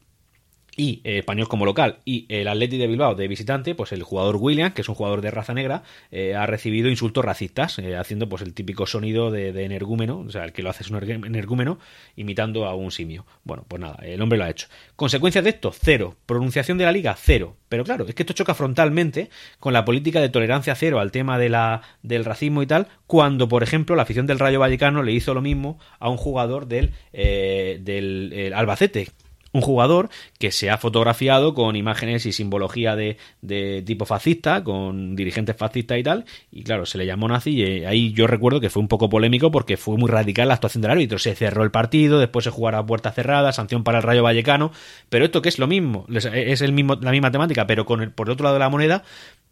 y 0.75 1.01
eh, 1.03 1.19
español 1.19 1.47
como 1.47 1.65
local 1.65 1.99
y 2.05 2.25
el 2.29 2.47
Atleti 2.47 2.77
de 2.77 2.87
Bilbao 2.87 3.15
de 3.15 3.27
visitante, 3.27 3.75
pues 3.75 3.91
el 3.91 4.03
jugador 4.03 4.37
William, 4.37 4.73
que 4.73 4.81
es 4.81 4.89
un 4.89 4.95
jugador 4.95 5.21
de 5.21 5.31
raza 5.31 5.53
negra, 5.53 5.83
eh, 6.11 6.35
ha 6.35 6.45
recibido 6.45 6.89
insultos 6.89 7.23
racistas, 7.23 7.79
eh, 7.79 7.95
haciendo 7.95 8.29
pues 8.29 8.41
el 8.41 8.53
típico 8.53 8.85
sonido 8.85 9.31
de, 9.31 9.63
energúmeno, 9.63 10.19
o 10.19 10.29
sea, 10.29 10.43
el 10.43 10.51
que 10.51 10.63
lo 10.63 10.69
hace 10.69 10.83
es 10.83 10.89
un 10.89 10.97
energúmeno, 10.97 11.79
imitando 12.15 12.65
a 12.65 12.75
un 12.75 12.91
simio. 12.91 13.25
Bueno, 13.43 13.65
pues 13.67 13.81
nada, 13.81 13.97
el 14.03 14.21
hombre 14.21 14.37
lo 14.37 14.45
ha 14.45 14.49
hecho. 14.49 14.67
Consecuencias 14.95 15.43
de 15.43 15.51
esto, 15.51 15.71
cero. 15.71 16.15
Pronunciación 16.25 16.77
de 16.77 16.85
la 16.85 16.91
liga, 16.91 17.15
cero. 17.17 17.55
Pero 17.69 17.83
claro, 17.83 18.05
es 18.07 18.15
que 18.15 18.23
esto 18.23 18.33
choca 18.33 18.53
frontalmente 18.53 19.29
con 19.59 19.73
la 19.73 19.85
política 19.85 20.21
de 20.21 20.29
tolerancia 20.29 20.75
cero 20.75 20.99
al 20.99 21.11
tema 21.11 21.37
de 21.37 21.49
la, 21.49 21.81
del 22.01 22.25
racismo 22.25 22.61
y 22.61 22.67
tal, 22.67 22.87
cuando, 23.07 23.47
por 23.47 23.63
ejemplo, 23.63 23.95
la 23.95 24.03
afición 24.03 24.27
del 24.27 24.39
Rayo 24.39 24.59
Vallecano 24.59 25.03
le 25.03 25.13
hizo 25.13 25.33
lo 25.33 25.41
mismo 25.41 25.79
a 25.99 26.09
un 26.09 26.17
jugador 26.17 26.67
del, 26.67 26.91
del 27.13 28.53
Albacete, 28.55 29.09
un 29.53 29.61
jugador 29.61 30.09
que 30.39 30.51
se 30.51 30.69
ha 30.69 30.77
fotografiado 30.77 31.53
con 31.53 31.75
imágenes 31.75 32.25
y 32.25 32.33
simbología 32.33 32.95
de, 32.95 33.17
de, 33.41 33.83
tipo 33.83 34.05
fascista, 34.05 34.63
con 34.63 35.15
dirigentes 35.15 35.55
fascistas 35.55 35.97
y 35.99 36.03
tal, 36.03 36.25
y 36.51 36.63
claro, 36.63 36.85
se 36.85 36.97
le 36.97 37.05
llamó 37.05 37.27
nazi 37.27 37.51
y 37.51 37.63
eh, 37.63 37.87
ahí 37.87 38.11
yo 38.13 38.27
recuerdo 38.27 38.59
que 38.59 38.69
fue 38.69 38.81
un 38.81 38.87
poco 38.87 39.09
polémico 39.09 39.51
porque 39.51 39.77
fue 39.77 39.95
muy 39.97 40.09
radical 40.09 40.47
la 40.47 40.55
actuación 40.55 40.81
del 40.81 40.91
árbitro, 40.91 41.19
se 41.19 41.35
cerró 41.35 41.63
el 41.63 41.71
partido, 41.71 42.19
después 42.19 42.43
se 42.43 42.49
jugará 42.49 42.79
a 42.79 42.85
puerta 42.85 43.11
cerrada, 43.11 43.53
sanción 43.53 43.83
para 43.83 43.99
el 43.99 44.03
Rayo 44.03 44.23
Vallecano, 44.23 44.71
pero 45.09 45.23
esto 45.23 45.41
que 45.41 45.49
es 45.49 45.59
lo 45.59 45.67
mismo, 45.67 46.05
es 46.09 46.61
el 46.61 46.73
mismo, 46.73 46.95
la 46.95 47.11
misma 47.11 47.31
temática, 47.31 47.67
pero 47.67 47.85
con 47.85 48.01
el, 48.01 48.11
por 48.11 48.27
el 48.27 48.33
otro 48.33 48.45
lado 48.45 48.55
de 48.55 48.59
la 48.59 48.69
moneda, 48.69 49.03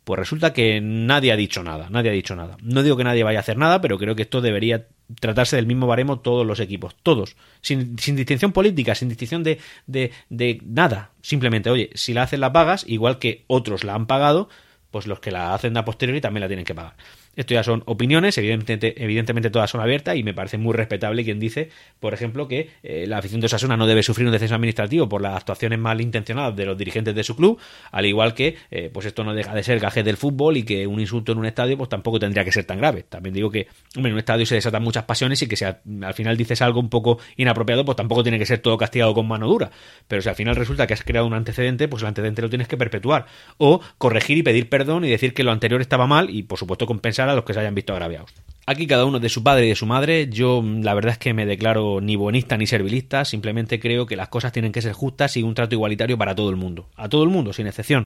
pues 0.04 0.18
resulta 0.20 0.52
que 0.54 0.82
nadie 0.82 1.32
ha 1.32 1.36
dicho 1.36 1.64
nada, 1.64 1.90
nadie 1.90 2.10
ha 2.10 2.14
dicho 2.14 2.36
nada. 2.36 2.58
No 2.62 2.82
digo 2.82 2.98
que 2.98 3.04
nadie 3.04 3.24
vaya 3.24 3.40
a 3.40 3.42
hacer 3.42 3.58
nada, 3.58 3.82
pero 3.82 3.98
creo 3.98 4.16
que 4.16 4.24
esto 4.24 4.42
debería 4.42 4.88
tratarse 5.20 5.56
del 5.56 5.68
mismo 5.68 5.88
baremo 5.88 6.20
todos 6.20 6.46
los 6.46 6.60
equipos, 6.60 6.96
todos, 7.04 7.36
sin, 7.62 7.96
distinción 7.96 8.52
política, 8.52 8.96
sin 8.96 9.10
distinción 9.10 9.44
de, 9.44 9.60
de, 9.86 10.12
de 10.30 10.62
nada. 10.66 11.12
Simplemente, 11.22 11.70
oye, 11.70 11.92
si 11.94 12.14
la 12.14 12.24
hacen 12.24 12.40
la 12.40 12.52
pagas, 12.52 12.84
igual 12.88 13.20
que 13.20 13.44
otros 13.48 13.84
la 13.84 13.94
han 13.94 14.08
pagado, 14.08 14.50
pues 14.90 15.08
los 15.08 15.20
que 15.20 15.32
la 15.32 15.54
hacen 15.54 15.78
a 15.78 15.86
posteriori 15.86 16.20
también 16.20 16.42
la 16.42 16.48
tienen 16.48 16.66
que 16.66 16.76
pagar. 16.76 16.96
Esto 17.36 17.54
ya 17.54 17.63
son 17.63 17.84
opiniones, 17.86 18.38
evidentemente, 18.38 19.50
todas 19.50 19.70
son 19.70 19.80
abiertas 19.80 20.17
y 20.17 20.24
me 20.24 20.34
parece 20.34 20.58
muy 20.58 20.74
respetable 20.74 21.24
quien 21.24 21.39
dice, 21.39 21.70
por 22.00 22.13
ejemplo, 22.13 22.48
que 22.48 22.70
eh, 22.84 23.06
la 23.08 23.20
afición 23.20 23.39
de 23.39 23.46
Osasuna 23.46 23.78
no 23.78 23.88
debe 23.88 24.04
sufrir 24.04 24.28
un 24.28 24.34
descenso 24.34 24.56
administrativo 24.56 25.08
por 25.08 25.22
las 25.22 25.36
actuaciones 25.36 25.80
malintencionadas 25.80 26.56
de 26.56 26.65
los 26.65 26.78
dirigentes 26.78 27.15
de 27.15 27.24
su 27.24 27.36
club, 27.36 27.58
al 27.91 28.06
igual 28.06 28.34
que 28.34 28.58
eh, 28.70 28.89
pues 28.94 29.06
esto 29.06 29.24
no 29.24 29.34
deja 29.34 29.56
de 29.56 29.63
ser 29.63 29.80
gaje 29.80 30.04
del 30.04 30.17
fútbol 30.17 30.58
y 30.58 30.63
que 30.63 30.86
un 30.88 31.00
insulto 31.00 31.32
en 31.32 31.38
un 31.38 31.46
estadio 31.46 31.78
pues 31.78 31.89
tampoco 31.89 32.20
tendría 32.20 32.44
que 32.44 32.52
ser 32.52 32.65
tan 32.65 32.80
grave. 32.80 33.04
También 33.04 33.34
digo 33.34 33.50
que 33.50 33.67
hombre, 33.96 34.10
en 34.10 34.13
un 34.13 34.20
estadio 34.20 34.46
se 34.46 34.56
desatan 34.56 34.84
muchas 34.84 35.06
pasiones 35.06 35.41
y 35.41 35.48
que 35.48 35.56
si 35.56 35.63
al 35.63 36.13
final 36.13 36.36
dices 36.36 36.62
algo 36.62 36.82
un 36.82 36.89
poco 36.89 37.20
inapropiado, 37.38 37.86
pues 37.86 37.96
tampoco 37.96 38.24
tiene 38.24 38.39
que 38.39 38.46
ser 38.46 38.60
todo 38.60 38.78
castigado 38.78 39.13
con 39.13 39.28
mano 39.28 39.48
dura. 39.48 39.72
Pero 40.08 40.22
si 40.22 40.28
al 40.28 40.36
final 40.36 40.58
resulta 40.58 40.86
que 40.86 40.94
has 40.94 41.04
creado 41.04 41.28
un 41.28 41.34
antecedente, 41.34 41.88
pues 41.88 42.04
el 42.04 42.08
antecedente 42.08 42.41
lo 42.41 42.50
tienes 42.50 42.67
que 42.67 42.76
perpetuar. 42.76 43.26
O 43.58 43.82
corregir 43.98 44.38
y 44.38 44.44
pedir 44.44 44.67
perdón 44.67 45.06
y 45.06 45.10
decir 45.10 45.34
que 45.34 45.44
lo 45.44 45.52
anterior 45.52 45.80
estaba 45.80 46.08
mal 46.08 46.30
y 46.30 46.44
por 46.44 46.60
supuesto 46.60 46.86
compensar 46.86 47.22
a 47.32 47.36
los 47.36 47.46
que 47.46 47.54
se 47.54 47.60
hayan 47.60 47.76
visto 47.76 47.94
agraviados. 47.94 48.32
Aquí 48.67 48.86
cada 48.86 49.06
uno 49.06 49.20
de 49.20 49.30
su 49.30 49.44
padre 49.44 49.65
y 49.65 49.70
de 49.70 49.76
su 49.76 49.86
madre, 49.86 50.30
yo 50.30 50.63
la 50.63 50.94
verdad 50.94 51.13
es 51.13 51.17
que 51.17 51.34
me 51.34 51.46
declaro 51.46 52.00
ni 52.00 52.15
buenista 52.15 52.58
ni 52.58 52.67
servilista, 52.67 53.26
simplemente 53.26 53.80
creo 53.80 54.06
que 54.06 54.15
las 54.15 54.30
cosas 54.30 54.52
tienen 54.52 54.72
que 54.72 54.82
ser 54.82 54.94
justas 54.94 55.36
y 55.36 55.44
un 55.44 55.56
trato 55.56 55.74
igualitario 55.74 56.17
para 56.17 56.36
todo 56.36 56.50
el 56.52 56.56
mundo, 56.58 56.88
a 56.96 57.10
todo 57.10 57.24
el 57.24 57.30
mundo, 57.30 57.54
sin 57.54 57.65
excepción. 57.65 58.04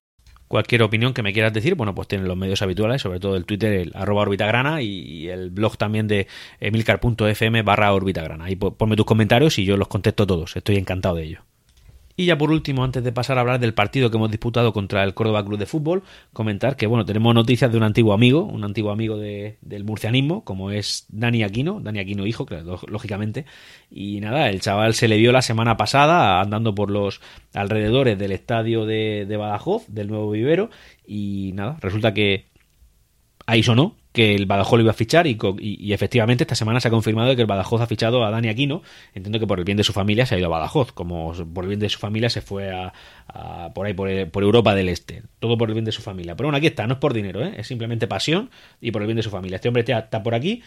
Cualquier 0.47 0.83
opinión 0.83 1.13
que 1.13 1.23
me 1.23 1.33
quieras 1.33 1.53
decir, 1.53 1.75
bueno, 1.75 1.93
pues 1.93 2.07
tienen 2.07 2.27
los 2.27 2.37
medios 2.37 2.61
habituales, 2.61 3.01
sobre 3.01 3.19
todo 3.19 3.35
el 3.35 3.45
Twitter, 3.45 3.73
el 3.73 3.91
arroba 3.95 4.21
orbitagrana 4.21 4.81
y 4.81 5.27
el 5.27 5.49
blog 5.49 5.77
también 5.77 6.07
de 6.07 6.27
emilcar.fm 6.59 7.61
barra 7.63 7.93
orbitagrana. 7.93 8.45
Ahí 8.45 8.55
ponme 8.55 8.95
tus 8.95 9.05
comentarios 9.05 9.59
y 9.59 9.65
yo 9.65 9.75
los 9.75 9.87
contesto 9.87 10.25
todos, 10.25 10.55
estoy 10.55 10.77
encantado 10.77 11.15
de 11.15 11.23
ello. 11.23 11.41
Y 12.17 12.25
ya 12.25 12.37
por 12.37 12.49
último, 12.49 12.83
antes 12.83 13.03
de 13.03 13.11
pasar 13.11 13.37
a 13.37 13.41
hablar 13.41 13.59
del 13.59 13.73
partido 13.73 14.09
que 14.09 14.15
hemos 14.15 14.31
disputado 14.31 14.71
contra 14.71 15.03
el 15.03 15.13
Córdoba 15.13 15.43
Club 15.43 15.59
de 15.59 15.65
Fútbol, 15.65 16.03
comentar 16.31 16.77
que 16.77 16.87
bueno, 16.87 17.03
tenemos 17.03 17.35
noticias 17.35 17.69
de 17.69 17.77
un 17.77 17.83
antiguo 17.83 18.13
amigo, 18.13 18.43
un 18.43 18.63
antiguo 18.63 18.91
amigo 18.91 19.17
del 19.17 19.83
murcianismo, 19.83 20.45
como 20.45 20.71
es 20.71 21.05
Dani 21.09 21.43
Aquino, 21.43 21.81
Dani 21.81 21.99
Aquino 21.99 22.25
hijo, 22.25 22.45
lógicamente. 22.87 23.45
Y 23.91 24.21
nada, 24.21 24.49
el 24.49 24.61
chaval 24.61 24.93
se 24.93 25.09
le 25.09 25.17
vio 25.17 25.33
la 25.33 25.41
semana 25.41 25.75
pasada 25.75 26.39
andando 26.39 26.73
por 26.73 26.89
los 26.89 27.19
alrededores 27.53 28.17
del 28.17 28.31
estadio 28.31 28.85
de, 28.85 29.25
de 29.27 29.37
Badajoz, 29.37 29.85
del 29.87 30.07
nuevo 30.07 30.31
vivero, 30.31 30.69
y 31.05 31.51
nada, 31.53 31.77
resulta 31.81 32.13
que 32.13 32.45
ahí 33.45 33.63
sonó 33.63 33.95
que 34.15 34.33
el 34.33 34.45
Badajoz 34.45 34.77
lo 34.77 34.83
iba 34.83 34.91
a 34.91 34.95
fichar 34.95 35.27
y, 35.27 35.37
y, 35.59 35.91
efectivamente 35.91 36.45
esta 36.45 36.55
semana 36.55 36.79
se 36.79 36.87
ha 36.87 36.91
confirmado 36.91 37.35
que 37.35 37.41
el 37.41 37.47
Badajoz 37.47 37.81
ha 37.81 37.85
fichado 37.85 38.23
a 38.23 38.31
Dani 38.31 38.47
Aquino. 38.47 38.81
Entiendo 39.13 39.39
que 39.39 39.45
por 39.45 39.59
el 39.59 39.65
bien 39.65 39.77
de 39.77 39.83
su 39.83 39.91
familia 39.91 40.25
se 40.25 40.35
ha 40.35 40.37
ido 40.37 40.47
a 40.47 40.49
Badajoz, 40.49 40.93
como 40.93 41.33
por 41.53 41.65
el 41.65 41.67
bien 41.67 41.81
de 41.81 41.89
su 41.89 41.99
familia 41.99 42.29
se 42.29 42.39
fue 42.39 42.71
a, 42.71 42.93
por 43.75 43.85
ahí, 43.85 43.93
por, 43.93 44.09
Europa 44.41 44.73
del 44.73 44.87
Este. 44.87 45.23
Todo 45.39 45.57
por 45.57 45.67
el 45.69 45.73
bien 45.73 45.83
de 45.83 45.91
su 45.91 46.01
familia. 46.01 46.37
Pero 46.37 46.47
bueno, 46.47 46.57
aquí 46.57 46.67
está, 46.67 46.87
no 46.87 46.93
es 46.93 46.99
por 46.99 47.13
dinero, 47.13 47.45
¿eh? 47.45 47.55
es 47.57 47.67
simplemente 47.67 48.07
pasión 48.07 48.49
y 48.79 48.91
por 48.91 49.01
el 49.01 49.07
bien 49.07 49.17
de 49.17 49.23
su 49.23 49.29
familia. 49.29 49.57
Este 49.57 49.67
hombre 49.67 49.83
está 49.85 50.23
por 50.23 50.33
aquí 50.33 50.63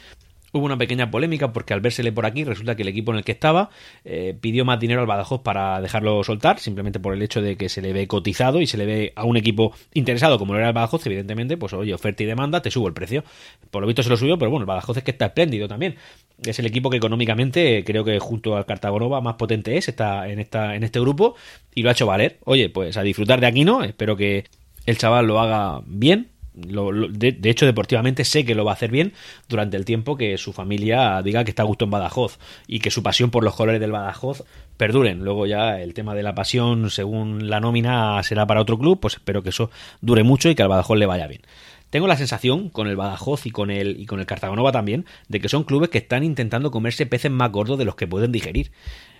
Hubo 0.52 0.64
una 0.64 0.78
pequeña 0.78 1.10
polémica 1.10 1.52
porque 1.52 1.74
al 1.74 1.80
vérsele 1.80 2.10
por 2.10 2.24
aquí 2.24 2.44
resulta 2.44 2.74
que 2.74 2.82
el 2.82 2.88
equipo 2.88 3.12
en 3.12 3.18
el 3.18 3.24
que 3.24 3.32
estaba 3.32 3.68
eh, 4.04 4.36
pidió 4.40 4.64
más 4.64 4.80
dinero 4.80 5.00
al 5.00 5.06
Badajoz 5.06 5.42
para 5.42 5.80
dejarlo 5.80 6.24
soltar, 6.24 6.58
simplemente 6.58 7.00
por 7.00 7.12
el 7.12 7.22
hecho 7.22 7.42
de 7.42 7.56
que 7.56 7.68
se 7.68 7.82
le 7.82 7.92
ve 7.92 8.06
cotizado 8.08 8.60
y 8.60 8.66
se 8.66 8.78
le 8.78 8.86
ve 8.86 9.12
a 9.14 9.24
un 9.24 9.36
equipo 9.36 9.74
interesado 9.92 10.38
como 10.38 10.54
lo 10.54 10.58
era 10.58 10.68
el 10.68 10.74
Badajoz, 10.74 11.04
evidentemente, 11.06 11.56
pues 11.58 11.74
oye, 11.74 11.92
oferta 11.92 12.22
y 12.22 12.26
demanda, 12.26 12.62
te 12.62 12.70
subo 12.70 12.88
el 12.88 12.94
precio. 12.94 13.24
Por 13.70 13.82
lo 13.82 13.86
visto 13.86 14.02
se 14.02 14.08
lo 14.08 14.16
subió, 14.16 14.38
pero 14.38 14.50
bueno, 14.50 14.62
el 14.62 14.68
Badajoz 14.68 14.96
es 14.96 15.02
que 15.02 15.10
está 15.10 15.26
espléndido 15.26 15.68
también. 15.68 15.96
Es 16.42 16.58
el 16.58 16.66
equipo 16.66 16.88
que 16.88 16.96
económicamente 16.96 17.84
creo 17.84 18.04
que 18.04 18.18
junto 18.18 18.56
al 18.56 18.64
Cartagonova 18.64 19.20
más 19.20 19.34
potente 19.34 19.76
es 19.76 19.88
está 19.88 20.28
en, 20.28 20.38
esta, 20.38 20.76
en 20.76 20.84
este 20.84 21.00
grupo 21.00 21.34
y 21.74 21.82
lo 21.82 21.90
ha 21.90 21.92
hecho 21.92 22.06
valer. 22.06 22.38
Oye, 22.44 22.70
pues 22.70 22.96
a 22.96 23.02
disfrutar 23.02 23.40
de 23.40 23.46
aquí 23.46 23.64
no, 23.64 23.82
espero 23.82 24.16
que 24.16 24.44
el 24.86 24.96
chaval 24.96 25.26
lo 25.26 25.40
haga 25.40 25.82
bien, 25.86 26.30
de, 26.58 27.50
hecho, 27.50 27.66
deportivamente 27.66 28.24
sé 28.24 28.44
que 28.44 28.54
lo 28.54 28.64
va 28.64 28.72
a 28.72 28.74
hacer 28.74 28.90
bien 28.90 29.12
durante 29.48 29.76
el 29.76 29.84
tiempo 29.84 30.16
que 30.16 30.36
su 30.38 30.52
familia 30.52 31.22
diga 31.22 31.44
que 31.44 31.50
está 31.50 31.62
a 31.62 31.66
gusto 31.66 31.84
en 31.84 31.90
Badajoz 31.90 32.38
y 32.66 32.80
que 32.80 32.90
su 32.90 33.02
pasión 33.02 33.30
por 33.30 33.44
los 33.44 33.54
colores 33.54 33.80
del 33.80 33.92
Badajoz 33.92 34.44
perduren. 34.76 35.24
Luego 35.24 35.46
ya 35.46 35.80
el 35.80 35.94
tema 35.94 36.14
de 36.14 36.22
la 36.22 36.34
pasión, 36.34 36.90
según 36.90 37.48
la 37.48 37.60
nómina, 37.60 38.22
será 38.22 38.46
para 38.46 38.60
otro 38.60 38.78
club, 38.78 38.98
pues 39.00 39.14
espero 39.14 39.42
que 39.42 39.50
eso 39.50 39.70
dure 40.00 40.22
mucho 40.22 40.50
y 40.50 40.54
que 40.54 40.62
al 40.62 40.68
Badajoz 40.68 40.98
le 40.98 41.06
vaya 41.06 41.26
bien. 41.26 41.42
tengo 41.90 42.06
la 42.06 42.16
sensación, 42.16 42.68
con 42.68 42.86
el 42.88 42.96
Badajoz 42.96 43.46
y 43.46 43.50
con 43.50 43.70
el, 43.70 43.98
y 44.00 44.06
con 44.06 44.20
el 44.20 44.26
Cartagonova 44.26 44.72
también, 44.72 45.06
de 45.28 45.40
que 45.40 45.48
son 45.48 45.64
clubes 45.64 45.88
que 45.90 45.98
están 45.98 46.22
intentando 46.24 46.70
comerse 46.70 47.06
peces 47.06 47.30
más 47.30 47.50
gordos 47.50 47.78
de 47.78 47.84
los 47.84 47.94
que 47.94 48.06
pueden 48.06 48.32
digerir. 48.32 48.72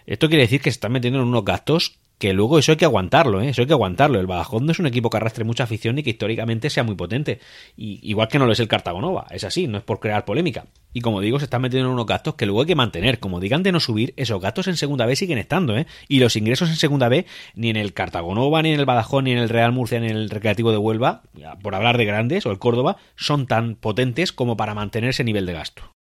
Esto 0.06 0.28
quiere 0.28 0.42
decir 0.42 0.60
que 0.60 0.70
se 0.70 0.76
están 0.76 0.92
metiendo 0.92 1.20
en 1.20 1.26
unos 1.26 1.44
gastos 1.44 1.98
que 2.18 2.32
luego 2.32 2.58
eso 2.58 2.72
hay 2.72 2.76
que 2.76 2.84
aguantarlo, 2.84 3.40
¿eh? 3.40 3.50
eso 3.50 3.62
hay 3.62 3.66
que 3.66 3.72
aguantarlo. 3.72 4.18
El 4.18 4.26
Badajoz 4.26 4.62
no 4.62 4.72
es 4.72 4.78
un 4.78 4.86
equipo 4.86 5.08
que 5.08 5.16
arrastre 5.16 5.44
mucha 5.44 5.64
afición 5.64 5.94
ni 5.94 6.02
que 6.02 6.10
históricamente 6.10 6.68
sea 6.68 6.82
muy 6.82 6.96
potente. 6.96 7.38
Y, 7.76 8.00
igual 8.02 8.28
que 8.28 8.38
no 8.38 8.46
lo 8.46 8.52
es 8.52 8.60
el 8.60 8.68
Cartagonova, 8.68 9.26
es 9.30 9.44
así, 9.44 9.68
no 9.68 9.78
es 9.78 9.84
por 9.84 10.00
crear 10.00 10.24
polémica. 10.24 10.66
Y 10.92 11.00
como 11.00 11.20
digo, 11.20 11.38
se 11.38 11.44
están 11.44 11.62
metiendo 11.62 11.88
en 11.88 11.94
unos 11.94 12.06
gastos 12.06 12.34
que 12.34 12.46
luego 12.46 12.62
hay 12.62 12.66
que 12.66 12.74
mantener. 12.74 13.20
Como 13.20 13.40
digan 13.40 13.62
de 13.62 13.72
no 13.72 13.80
subir, 13.80 14.14
esos 14.16 14.40
gastos 14.40 14.66
en 14.66 14.76
segunda 14.76 15.06
B 15.06 15.14
siguen 15.14 15.38
estando, 15.38 15.76
¿eh? 15.76 15.86
Y 16.08 16.18
los 16.18 16.34
ingresos 16.34 16.68
en 16.70 16.76
segunda 16.76 17.08
B, 17.08 17.24
ni 17.54 17.70
en 17.70 17.76
el 17.76 17.92
Cartagonova, 17.92 18.62
ni 18.62 18.72
en 18.72 18.80
el 18.80 18.86
Badajoz, 18.86 19.22
ni 19.22 19.32
en 19.32 19.38
el 19.38 19.48
Real 19.48 19.72
Murcia, 19.72 20.00
ni 20.00 20.08
en 20.08 20.16
el 20.16 20.30
Recreativo 20.30 20.72
de 20.72 20.78
Huelva, 20.78 21.22
por 21.62 21.74
hablar 21.74 21.98
de 21.98 22.04
grandes, 22.04 22.46
o 22.46 22.50
el 22.50 22.58
Córdoba, 22.58 22.96
son 23.16 23.46
tan 23.46 23.76
potentes 23.76 24.32
como 24.32 24.56
para 24.56 24.74
mantener 24.74 25.10
ese 25.10 25.24
nivel 25.24 25.46
de 25.46 25.52
gasto. 25.52 25.97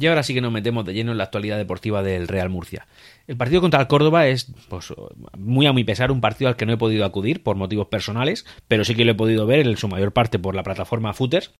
Y 0.00 0.06
ahora 0.06 0.22
sí 0.22 0.32
que 0.32 0.40
nos 0.40 0.50
metemos 0.50 0.84
de 0.86 0.94
lleno 0.94 1.12
en 1.12 1.18
la 1.18 1.24
actualidad 1.24 1.58
deportiva 1.58 2.02
del 2.02 2.26
Real 2.26 2.48
Murcia. 2.48 2.86
El 3.26 3.36
partido 3.36 3.60
contra 3.60 3.80
el 3.80 3.86
Córdoba 3.86 4.26
es, 4.28 4.50
pues, 4.68 4.94
muy 5.36 5.66
a 5.66 5.72
mi 5.72 5.84
pesar, 5.84 6.10
un 6.10 6.22
partido 6.22 6.48
al 6.48 6.56
que 6.56 6.64
no 6.64 6.72
he 6.72 6.78
podido 6.78 7.04
acudir 7.04 7.42
por 7.42 7.56
motivos 7.56 7.88
personales, 7.88 8.46
pero 8.66 8.84
sí 8.84 8.94
que 8.94 9.04
lo 9.04 9.12
he 9.12 9.14
podido 9.14 9.46
ver 9.46 9.66
en 9.66 9.76
su 9.76 9.88
mayor 9.88 10.12
parte 10.12 10.38
por 10.38 10.54
la 10.54 10.62
plataforma 10.62 11.12
Footers. 11.12 11.52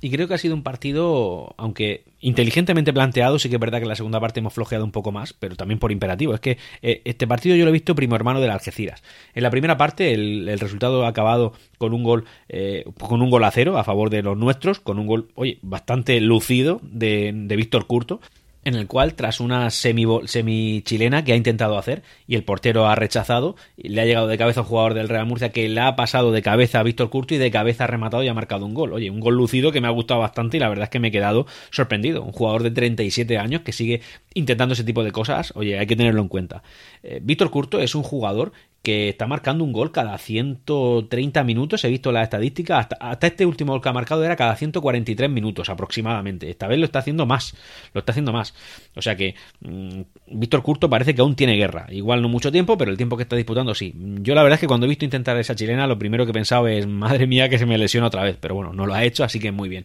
Y 0.00 0.10
creo 0.10 0.28
que 0.28 0.34
ha 0.34 0.38
sido 0.38 0.54
un 0.54 0.62
partido, 0.62 1.54
aunque 1.56 2.04
inteligentemente 2.20 2.92
planteado, 2.92 3.38
sí 3.38 3.48
que 3.48 3.56
es 3.56 3.60
verdad 3.60 3.78
que 3.78 3.84
en 3.84 3.88
la 3.88 3.96
segunda 3.96 4.20
parte 4.20 4.38
hemos 4.38 4.54
flojeado 4.54 4.84
un 4.84 4.92
poco 4.92 5.10
más, 5.10 5.32
pero 5.32 5.56
también 5.56 5.80
por 5.80 5.90
imperativo. 5.90 6.34
Es 6.34 6.40
que 6.40 6.58
eh, 6.82 7.02
este 7.04 7.26
partido 7.26 7.56
yo 7.56 7.64
lo 7.64 7.70
he 7.70 7.72
visto 7.72 7.96
primo 7.96 8.14
hermano 8.14 8.40
del 8.40 8.50
Algeciras. 8.50 9.02
En 9.34 9.42
la 9.42 9.50
primera 9.50 9.76
parte 9.76 10.12
el, 10.12 10.58
resultado 10.60 11.04
ha 11.04 11.08
acabado 11.08 11.52
con 11.78 11.94
un 11.94 12.04
gol 12.04 12.24
eh, 12.48 12.84
con 12.98 13.22
un 13.22 13.30
gol 13.30 13.44
a 13.44 13.50
cero 13.50 13.78
a 13.78 13.84
favor 13.84 14.10
de 14.10 14.22
los 14.22 14.36
nuestros, 14.36 14.80
con 14.80 14.98
un 14.98 15.06
gol, 15.06 15.28
oye, 15.34 15.58
bastante 15.62 16.20
lucido 16.20 16.80
de, 16.82 17.32
de 17.34 17.56
Víctor 17.56 17.86
Curto 17.86 18.20
en 18.68 18.74
el 18.74 18.86
cual 18.86 19.14
tras 19.14 19.40
una 19.40 19.70
semi, 19.70 20.82
chilena 20.82 21.24
que 21.24 21.32
ha 21.32 21.36
intentado 21.36 21.78
hacer 21.78 22.02
y 22.26 22.34
el 22.34 22.44
portero 22.44 22.86
ha 22.86 22.94
rechazado, 22.94 23.56
le 23.76 24.00
ha 24.00 24.04
llegado 24.04 24.26
de 24.28 24.38
cabeza 24.38 24.60
a 24.60 24.62
un 24.62 24.68
jugador 24.68 24.94
del 24.94 25.08
Real 25.08 25.26
Murcia 25.26 25.50
que 25.50 25.68
le 25.68 25.80
ha 25.80 25.96
pasado 25.96 26.32
de 26.32 26.42
cabeza 26.42 26.80
a 26.80 26.82
Víctor 26.82 27.10
Curto 27.10 27.34
y 27.34 27.38
de 27.38 27.50
cabeza 27.50 27.84
ha 27.84 27.86
rematado 27.86 28.22
y 28.22 28.28
ha 28.28 28.34
marcado 28.34 28.66
un 28.66 28.74
gol. 28.74 28.92
Oye, 28.92 29.10
un 29.10 29.20
gol 29.20 29.34
lucido 29.34 29.72
que 29.72 29.80
me 29.80 29.88
ha 29.88 29.90
gustado 29.90 30.20
bastante 30.20 30.58
y 30.58 30.60
la 30.60 30.68
verdad 30.68 30.84
es 30.84 30.90
que 30.90 31.00
me 31.00 31.08
he 31.08 31.12
quedado 31.12 31.46
sorprendido. 31.70 32.22
Un 32.22 32.32
jugador 32.32 32.62
de 32.62 32.70
37 32.70 33.38
años 33.38 33.62
que 33.62 33.72
sigue 33.72 34.02
intentando 34.34 34.74
ese 34.74 34.84
tipo 34.84 35.02
de 35.02 35.12
cosas, 35.12 35.52
oye, 35.56 35.78
hay 35.78 35.86
que 35.86 35.96
tenerlo 35.96 36.22
en 36.22 36.28
cuenta. 36.28 36.62
Eh, 37.02 37.20
Víctor 37.22 37.50
Curto 37.50 37.80
es 37.80 37.94
un 37.94 38.02
jugador 38.02 38.52
que 38.88 39.10
está 39.10 39.26
marcando 39.26 39.64
un 39.64 39.72
gol 39.72 39.92
cada 39.92 40.16
130 40.16 41.44
minutos. 41.44 41.84
He 41.84 41.90
visto 41.90 42.10
la 42.10 42.22
estadística. 42.22 42.78
Hasta, 42.78 43.26
este 43.26 43.44
último 43.44 43.72
gol 43.72 43.82
que 43.82 43.90
ha 43.90 43.92
marcado 43.92 44.24
era 44.24 44.34
cada 44.34 44.56
143 44.56 45.28
minutos 45.28 45.68
aproximadamente. 45.68 46.48
Esta 46.48 46.66
vez 46.68 46.78
lo 46.78 46.86
está 46.86 47.00
haciendo 47.00 47.26
más. 47.26 47.54
Lo 47.92 47.98
está 47.98 48.12
haciendo 48.12 48.32
más. 48.32 48.54
O 48.96 49.02
sea 49.02 49.14
que 49.14 49.34
mm, 49.60 50.00
Víctor 50.28 50.62
Curto 50.62 50.88
parece 50.88 51.14
que 51.14 51.20
aún 51.20 51.34
tiene 51.34 51.54
guerra. 51.56 51.86
Igual 51.90 52.22
no 52.22 52.30
mucho 52.30 52.50
tiempo, 52.50 52.78
pero 52.78 52.90
el 52.90 52.96
tiempo 52.96 53.18
que 53.18 53.24
está 53.24 53.36
disputando 53.36 53.74
sí. 53.74 53.92
Yo 54.22 54.34
la 54.34 54.42
verdad 54.42 54.54
es 54.54 54.60
que 54.60 54.66
cuando 54.66 54.86
he 54.86 54.88
visto 54.88 55.04
intentar 55.04 55.36
esa 55.36 55.54
chilena, 55.54 55.86
lo 55.86 55.98
primero 55.98 56.24
que 56.24 56.30
he 56.30 56.32
pensado 56.32 56.66
es, 56.66 56.86
madre 56.86 57.26
mía, 57.26 57.50
que 57.50 57.58
se 57.58 57.66
me 57.66 57.76
lesiona 57.76 58.06
otra 58.06 58.22
vez. 58.22 58.38
Pero 58.40 58.54
bueno, 58.54 58.72
no 58.72 58.86
lo 58.86 58.94
ha 58.94 59.04
hecho, 59.04 59.22
así 59.22 59.38
que 59.38 59.52
muy 59.52 59.68
bien. 59.68 59.84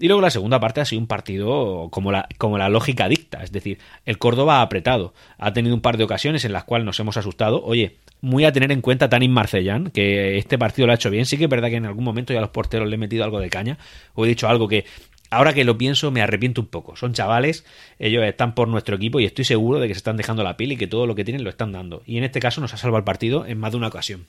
Y 0.00 0.08
luego 0.08 0.22
la 0.22 0.30
segunda 0.30 0.58
parte 0.58 0.80
ha 0.80 0.84
sido 0.84 1.00
un 1.00 1.06
partido 1.06 1.86
como 1.92 2.10
la, 2.10 2.28
como 2.36 2.58
la 2.58 2.68
lógica 2.68 3.08
dicta. 3.08 3.44
Es 3.44 3.52
decir, 3.52 3.78
el 4.06 4.18
Córdoba 4.18 4.58
ha 4.58 4.62
apretado. 4.62 5.14
Ha 5.38 5.52
tenido 5.52 5.72
un 5.72 5.82
par 5.82 5.98
de 5.98 6.04
ocasiones 6.04 6.44
en 6.44 6.52
las 6.52 6.64
cuales 6.64 6.84
nos 6.84 6.98
hemos 6.98 7.16
asustado. 7.16 7.62
Oye, 7.62 7.98
muy 8.20 8.44
a 8.44 8.52
tener 8.52 8.72
en 8.72 8.80
cuenta 8.80 9.08
Tanin 9.08 9.32
Marcellán, 9.32 9.90
que 9.90 10.38
este 10.38 10.58
partido 10.58 10.86
lo 10.86 10.92
ha 10.92 10.96
hecho 10.96 11.10
bien. 11.10 11.26
Sí 11.26 11.36
que 11.38 11.44
es 11.44 11.50
verdad 11.50 11.68
que 11.68 11.76
en 11.76 11.86
algún 11.86 12.04
momento 12.04 12.32
ya 12.32 12.38
a 12.38 12.42
los 12.42 12.50
porteros 12.50 12.88
le 12.88 12.96
he 12.96 12.98
metido 12.98 13.24
algo 13.24 13.40
de 13.40 13.50
caña, 13.50 13.78
o 14.14 14.24
he 14.24 14.28
dicho 14.28 14.48
algo 14.48 14.68
que 14.68 14.84
ahora 15.30 15.54
que 15.54 15.64
lo 15.64 15.78
pienso 15.78 16.10
me 16.10 16.22
arrepiento 16.22 16.60
un 16.60 16.66
poco. 16.66 16.96
Son 16.96 17.14
chavales, 17.14 17.64
ellos 17.98 18.24
están 18.24 18.54
por 18.54 18.68
nuestro 18.68 18.96
equipo 18.96 19.20
y 19.20 19.24
estoy 19.24 19.44
seguro 19.44 19.80
de 19.80 19.88
que 19.88 19.94
se 19.94 19.98
están 19.98 20.16
dejando 20.16 20.42
la 20.42 20.56
piel 20.56 20.72
y 20.72 20.76
que 20.76 20.86
todo 20.86 21.06
lo 21.06 21.14
que 21.14 21.24
tienen 21.24 21.44
lo 21.44 21.50
están 21.50 21.72
dando. 21.72 22.02
Y 22.06 22.18
en 22.18 22.24
este 22.24 22.40
caso 22.40 22.60
nos 22.60 22.74
ha 22.74 22.76
salvado 22.76 22.98
el 22.98 23.04
partido 23.04 23.46
en 23.46 23.58
más 23.58 23.72
de 23.72 23.78
una 23.78 23.88
ocasión. 23.88 24.26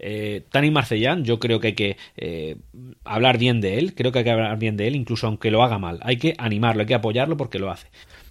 Eh, 0.00 0.42
Tani 0.50 0.70
Marcellán, 0.70 1.24
yo 1.24 1.38
creo 1.38 1.60
que 1.60 1.68
hay 1.68 1.74
que 1.74 1.96
eh, 2.16 2.56
hablar 3.04 3.38
bien 3.38 3.60
de 3.60 3.78
él, 3.78 3.94
creo 3.94 4.12
que 4.12 4.18
hay 4.18 4.24
que 4.24 4.30
hablar 4.32 4.58
bien 4.58 4.76
de 4.76 4.88
él, 4.88 4.96
incluso 4.96 5.26
aunque 5.26 5.50
lo 5.50 5.62
haga 5.62 5.78
mal. 5.78 6.00
Hay 6.02 6.16
que 6.16 6.34
animarlo, 6.38 6.82
hay 6.82 6.86
que 6.86 6.94
apoyarlo 6.94 7.36
porque 7.36 7.58
lo 7.58 7.70
hace. 7.70 7.88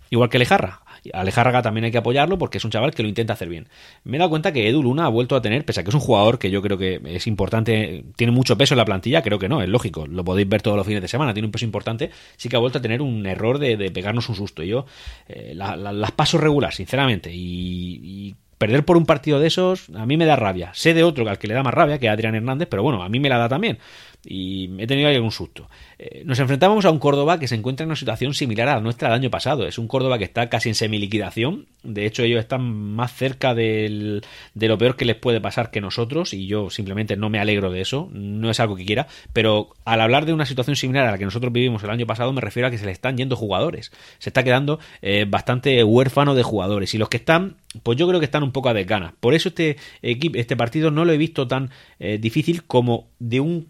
Igual 0.09 0.29
que 0.29 0.39
Lejarra. 0.39 0.81
Alejárraga 1.11 1.61
también 1.61 1.85
hay 1.85 1.91
que 1.91 1.97
apoyarlo 1.97 2.37
porque 2.37 2.57
es 2.57 2.65
un 2.65 2.71
chaval 2.71 2.93
que 2.93 3.03
lo 3.03 3.09
intenta 3.09 3.33
hacer 3.33 3.49
bien. 3.49 3.67
Me 4.03 4.17
he 4.17 4.19
dado 4.19 4.29
cuenta 4.29 4.53
que 4.53 4.69
Edu 4.69 4.83
Luna 4.83 5.05
ha 5.05 5.09
vuelto 5.09 5.35
a 5.35 5.41
tener, 5.41 5.65
pese 5.65 5.81
a 5.81 5.83
que 5.83 5.89
es 5.89 5.95
un 5.95 6.01
jugador 6.01 6.39
que 6.39 6.49
yo 6.49 6.61
creo 6.61 6.77
que 6.77 7.01
es 7.05 7.27
importante, 7.27 8.05
tiene 8.15 8.31
mucho 8.31 8.57
peso 8.57 8.73
en 8.73 8.77
la 8.77 8.85
plantilla, 8.85 9.21
creo 9.21 9.39
que 9.39 9.49
no, 9.49 9.61
es 9.61 9.69
lógico, 9.69 10.07
lo 10.07 10.23
podéis 10.23 10.47
ver 10.47 10.61
todos 10.61 10.77
los 10.77 10.85
fines 10.85 11.01
de 11.01 11.07
semana, 11.07 11.33
tiene 11.33 11.47
un 11.47 11.51
peso 11.51 11.65
importante, 11.65 12.11
sí 12.37 12.49
que 12.49 12.55
ha 12.55 12.59
vuelto 12.59 12.77
a 12.77 12.81
tener 12.81 13.01
un 13.01 13.25
error 13.25 13.59
de, 13.59 13.91
pegarnos 13.91 14.29
un 14.29 14.35
susto. 14.35 14.63
Y 14.63 14.67
yo 14.67 14.85
eh, 15.27 15.53
las 15.55 16.11
paso 16.11 16.37
regular, 16.37 16.73
sinceramente, 16.73 17.31
y, 17.33 18.35
perder 18.57 18.85
por 18.85 18.95
un 18.95 19.05
partido 19.05 19.41
de 19.41 19.47
esos 19.47 19.89
a 19.93 20.05
mí 20.05 20.15
me 20.15 20.25
da 20.25 20.37
rabia. 20.37 20.71
Sé 20.73 20.93
de 20.93 21.03
otro 21.03 21.27
al 21.27 21.37
que 21.37 21.49
le 21.49 21.53
da 21.53 21.63
más 21.63 21.73
rabia, 21.73 21.99
que 21.99 22.07
Adrián 22.07 22.33
Hernández, 22.33 22.69
pero 22.71 22.81
bueno, 22.81 23.03
a 23.03 23.09
mí 23.09 23.19
me 23.19 23.27
la 23.27 23.37
da 23.37 23.49
también 23.49 23.77
y 24.25 24.69
he 24.81 24.87
tenido 24.87 25.09
ahí 25.09 25.15
algún 25.15 25.31
susto. 25.31 25.69
Eh, 25.99 26.23
nos 26.25 26.39
enfrentábamos 26.39 26.85
a 26.85 26.91
un 26.91 26.99
Córdoba 26.99 27.39
que 27.39 27.47
se 27.47 27.55
encuentra 27.55 27.83
en 27.83 27.89
una 27.89 27.95
situación 27.95 28.33
similar 28.33 28.69
a 28.69 28.75
la 28.75 28.81
nuestra 28.81 29.09
del 29.09 29.19
año 29.19 29.29
pasado. 29.29 29.67
Es 29.67 29.77
un 29.77 29.87
Córdoba 29.87 30.17
que 30.17 30.23
está 30.23 30.49
casi 30.49 30.69
en 30.69 30.75
semiliquidación. 30.75 31.67
De 31.83 32.05
hecho, 32.05 32.23
ellos 32.23 32.39
están 32.39 32.61
más 32.61 33.13
cerca 33.13 33.53
de 33.53 34.21
lo 34.55 34.77
peor 34.77 34.95
que 34.95 35.05
les 35.05 35.17
puede 35.17 35.41
pasar 35.41 35.71
que 35.71 35.81
nosotros 35.81 36.33
y 36.33 36.47
yo 36.47 36.69
simplemente 36.69 37.17
no 37.17 37.29
me 37.29 37.39
alegro 37.39 37.71
de 37.71 37.81
eso. 37.81 38.09
No 38.13 38.49
es 38.49 38.59
algo 38.59 38.75
que 38.75 38.85
quiera. 38.85 39.07
Pero 39.33 39.73
al 39.83 39.99
hablar 39.99 40.25
de 40.25 40.33
una 40.33 40.45
situación 40.45 40.75
similar 40.75 41.07
a 41.07 41.11
la 41.11 41.17
que 41.17 41.25
nosotros 41.25 41.51
vivimos 41.51 41.83
el 41.83 41.89
año 41.89 42.05
pasado 42.05 42.31
me 42.31 42.41
refiero 42.41 42.67
a 42.67 42.71
que 42.71 42.77
se 42.77 42.85
le 42.85 42.91
están 42.91 43.17
yendo 43.17 43.35
jugadores. 43.35 43.91
Se 44.19 44.29
está 44.29 44.43
quedando 44.43 44.79
eh, 45.01 45.25
bastante 45.27 45.83
huérfano 45.83 46.33
de 46.35 46.43
jugadores. 46.43 46.93
Y 46.93 46.97
los 46.97 47.09
que 47.09 47.17
están, 47.17 47.57
pues 47.83 47.97
yo 47.97 48.07
creo 48.07 48.19
que 48.19 48.25
están 48.25 48.43
un 48.43 48.51
poco 48.53 48.69
a 48.69 48.73
desganas. 48.73 49.13
Por 49.19 49.33
eso 49.33 49.49
este, 49.49 49.75
equipo, 50.01 50.37
este 50.37 50.55
partido 50.55 50.91
no 50.91 51.03
lo 51.03 51.11
he 51.11 51.17
visto 51.17 51.47
tan 51.47 51.71
eh, 51.99 52.17
difícil 52.17 52.63
como 52.63 53.09
de 53.19 53.39
un 53.39 53.67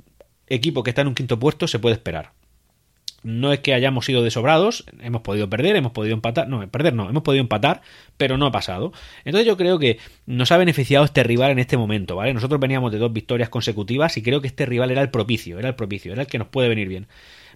equipo 0.47 0.84
que 0.84 0.91
está 0.91 1.01
en 1.01 1.10
un 1.10 1.15
quinto 1.15 1.39
puesto 1.39 1.67
se 1.67 1.79
puede 1.79 1.95
esperar. 1.95 2.32
No 3.23 3.53
es 3.53 3.62
que 3.62 3.73
hayamos 3.73 4.06
sido 4.06 4.21
desobrados, 4.21 4.84
hemos 4.99 5.21
podido 5.21 5.49
perder, 5.49 5.77
hemos 5.77 5.93
podido 5.93 6.13
empatar, 6.13 6.49
no, 6.49 6.67
perder 6.69 6.93
no, 6.93 7.10
hemos 7.10 7.23
podido 7.23 7.41
empatar, 7.41 7.82
pero 8.17 8.38
no 8.38 8.45
ha 8.45 8.51
pasado. 8.51 8.91
Entonces 9.23 9.47
yo 9.47 9.56
creo 9.56 9.79
que 9.79 9.97
nos 10.25 10.51
ha 10.51 10.58
beneficiado 10.58 11.06
este 11.06 11.23
rival 11.23 11.51
en 11.51 11.60
este 11.60 11.77
momento, 11.77 12.17
¿vale? 12.17 12.34
Nosotros 12.34 12.60
veníamos 12.60 12.91
de 12.91 12.97
dos 12.97 13.13
victorias 13.13 13.47
consecutivas 13.47 14.17
y 14.17 14.23
creo 14.23 14.41
que 14.41 14.47
este 14.47 14.65
rival 14.65 14.91
era 14.91 15.01
el 15.01 15.10
propicio, 15.10 15.58
era 15.58 15.69
el 15.69 15.75
propicio, 15.75 16.12
era 16.12 16.23
el 16.23 16.27
que 16.27 16.38
nos 16.38 16.49
puede 16.49 16.67
venir 16.67 16.89
bien. 16.89 17.08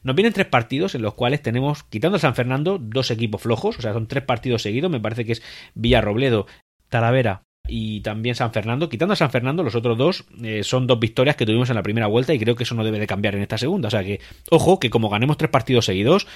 Nos 0.04 0.16
vienen 0.16 0.32
tres 0.32 0.48
partidos 0.48 0.96
en 0.96 1.02
los 1.02 1.16
cuales 1.16 1.42
tenemos, 1.42 1.84
quitando 1.84 2.16
a 2.16 2.20
San 2.20 2.36
Fernando, 2.36 2.78
dos 2.80 3.12
equipos 3.12 3.42
flojos, 3.42 3.78
o 3.78 3.82
sea, 3.82 3.92
son 3.92 4.08
tres 4.08 4.24
partidos 4.24 4.62
seguidos, 4.62 4.90
me 4.90 5.02
parece 5.02 5.26
que 5.26 5.34
es 5.34 5.44
Villarrobledo, 5.76 6.48
Talavera 6.88 7.47
y 7.68 8.02
también 8.02 8.36
San 8.36 8.52
Fernando. 8.52 8.90
Quitando 8.90 9.14
a 9.14 9.16
San 9.16 9.32
Fernando, 9.32 9.64
los 9.64 9.76
otros 9.76 9.98
dos 9.98 10.26
eh, 10.44 10.64
son 10.64 10.88
dos 10.88 11.00
victorias 11.00 11.36
que 11.36 11.46
tuvimos 11.46 11.70
en 11.70 11.76
la 11.76 11.84
primera 11.84 12.08
vuelta 12.08 12.34
y 12.34 12.40
creo 12.40 12.56
que 12.56 12.64
eso 12.64 12.76
no 12.76 12.84
debe 12.84 13.00
de 13.00 13.08
cambiar 13.08 13.36
en 13.36 13.42
esta 13.42 13.58
segunda. 13.58 13.88
O 13.88 13.92
sea 13.92 14.04
que, 14.04 14.20
ojo, 14.50 14.80
que 14.80 14.90
como 14.90 15.10
ganemos 15.10 15.38
tres 15.38 15.52
partidos 15.52 15.86
seguidos, 15.86 16.28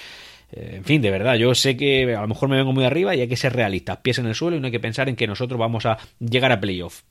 eh, 0.51 0.75
en 0.77 0.83
fin, 0.83 1.01
de 1.01 1.11
verdad, 1.11 1.35
yo 1.35 1.55
sé 1.55 1.77
que 1.77 2.15
a 2.15 2.21
lo 2.21 2.27
mejor 2.27 2.49
me 2.49 2.57
vengo 2.57 2.73
muy 2.73 2.83
arriba 2.83 3.15
y 3.15 3.21
hay 3.21 3.27
que 3.27 3.37
ser 3.37 3.53
realistas, 3.53 3.97
pies 3.97 4.19
en 4.19 4.27
el 4.27 4.35
suelo 4.35 4.57
y 4.57 4.59
no 4.59 4.65
hay 4.65 4.71
que 4.71 4.79
pensar 4.79 5.09
en 5.09 5.15
que 5.15 5.27
nosotros 5.27 5.59
vamos 5.59 5.85
a 5.85 5.97
llegar 6.19 6.51
a 6.51 6.59
playoff. 6.59 7.03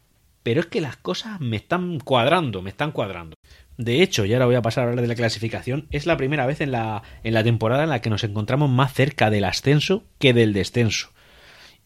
Pero 0.42 0.61
es 0.61 0.66
que 0.66 0.80
las 0.80 0.96
cosas 0.96 1.40
me 1.40 1.56
están 1.56 1.98
cuadrando, 2.00 2.62
me 2.62 2.70
están 2.70 2.92
cuadrando. 2.92 3.37
De 3.76 4.02
hecho, 4.02 4.24
y 4.24 4.33
ahora 4.33 4.46
voy 4.46 4.54
a 4.54 4.62
pasar 4.62 4.85
a 4.85 4.88
hablar 4.88 5.02
de 5.02 5.09
la 5.09 5.14
clasificación, 5.14 5.87
es 5.90 6.06
la 6.06 6.16
primera 6.16 6.46
vez 6.46 6.61
en 6.61 6.70
la, 6.70 7.02
en 7.22 7.35
la 7.35 7.44
temporada 7.44 7.85
en 7.85 7.90
la 7.90 8.00
que 8.00 8.11
nos 8.11 8.24
encontramos 8.24 8.70
más 8.70 8.92
cerca 8.92 9.30
del 9.30 9.44
ascenso 9.44 10.04
que 10.18 10.33
del 10.35 10.52
descenso. 10.52 11.11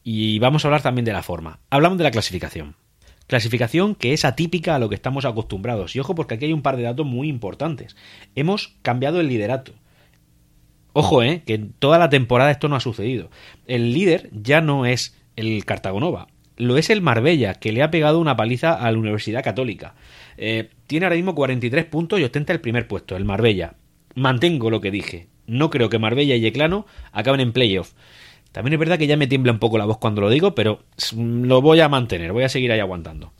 Y 0.04 0.38
vamos 0.38 0.64
a 0.64 0.68
hablar 0.68 0.82
también 0.82 1.06
de 1.06 1.12
la 1.12 1.22
forma. 1.22 1.58
Hablamos 1.70 1.98
de 1.98 2.04
la 2.04 2.10
clasificación. 2.10 2.76
Clasificación 3.26 3.94
que 3.94 4.12
es 4.12 4.26
atípica 4.26 4.76
a 4.76 4.78
lo 4.78 4.90
que 4.90 4.94
estamos 4.94 5.24
acostumbrados. 5.24 5.96
Y 5.96 6.00
ojo 6.00 6.14
porque 6.14 6.34
aquí 6.34 6.44
hay 6.44 6.52
un 6.52 6.62
par 6.62 6.76
de 6.76 6.82
datos 6.82 7.06
muy 7.06 7.28
importantes. 7.28 7.96
Hemos 8.34 8.76
cambiado 8.82 9.18
el 9.20 9.28
liderato. 9.28 9.72
Ojo, 10.92 11.22
eh, 11.22 11.42
que 11.44 11.54
en 11.54 11.72
toda 11.72 11.98
la 11.98 12.10
temporada 12.10 12.50
esto 12.50 12.68
no 12.68 12.76
ha 12.76 12.80
sucedido. 12.80 13.30
El 13.66 13.92
líder 13.92 14.30
ya 14.32 14.60
no 14.60 14.86
es 14.86 15.16
el 15.36 15.64
Cartagonova, 15.64 16.28
lo 16.56 16.76
es 16.76 16.90
el 16.90 17.02
Marbella, 17.02 17.54
que 17.54 17.72
le 17.72 17.82
ha 17.82 17.90
pegado 17.90 18.20
una 18.20 18.36
paliza 18.36 18.74
a 18.74 18.90
la 18.92 18.98
Universidad 18.98 19.42
Católica. 19.42 19.94
Eh, 20.36 20.70
tiene 20.86 21.06
ahora 21.06 21.16
mismo 21.16 21.34
43 21.34 21.84
puntos 21.86 22.20
y 22.20 22.24
ostenta 22.24 22.52
el 22.52 22.60
primer 22.60 22.86
puesto, 22.86 23.16
el 23.16 23.24
Marbella. 23.24 23.74
Mantengo 24.14 24.70
lo 24.70 24.80
que 24.80 24.92
dije. 24.92 25.26
No 25.46 25.70
creo 25.70 25.88
que 25.88 25.98
Marbella 25.98 26.36
y 26.36 26.40
Yeclano 26.40 26.86
acaben 27.10 27.40
en 27.40 27.52
playoff. 27.52 27.92
También 28.54 28.74
es 28.74 28.78
verdad 28.78 28.98
que 28.98 29.08
ya 29.08 29.16
me 29.16 29.26
tiembla 29.26 29.50
un 29.50 29.58
poco 29.58 29.78
la 29.78 29.84
voz 29.84 29.98
cuando 29.98 30.20
lo 30.20 30.30
digo, 30.30 30.54
pero 30.54 30.84
lo 31.16 31.60
voy 31.60 31.80
a 31.80 31.88
mantener, 31.88 32.32
voy 32.32 32.44
a 32.44 32.48
seguir 32.48 32.70
ahí 32.70 32.78
aguantando. 32.78 33.32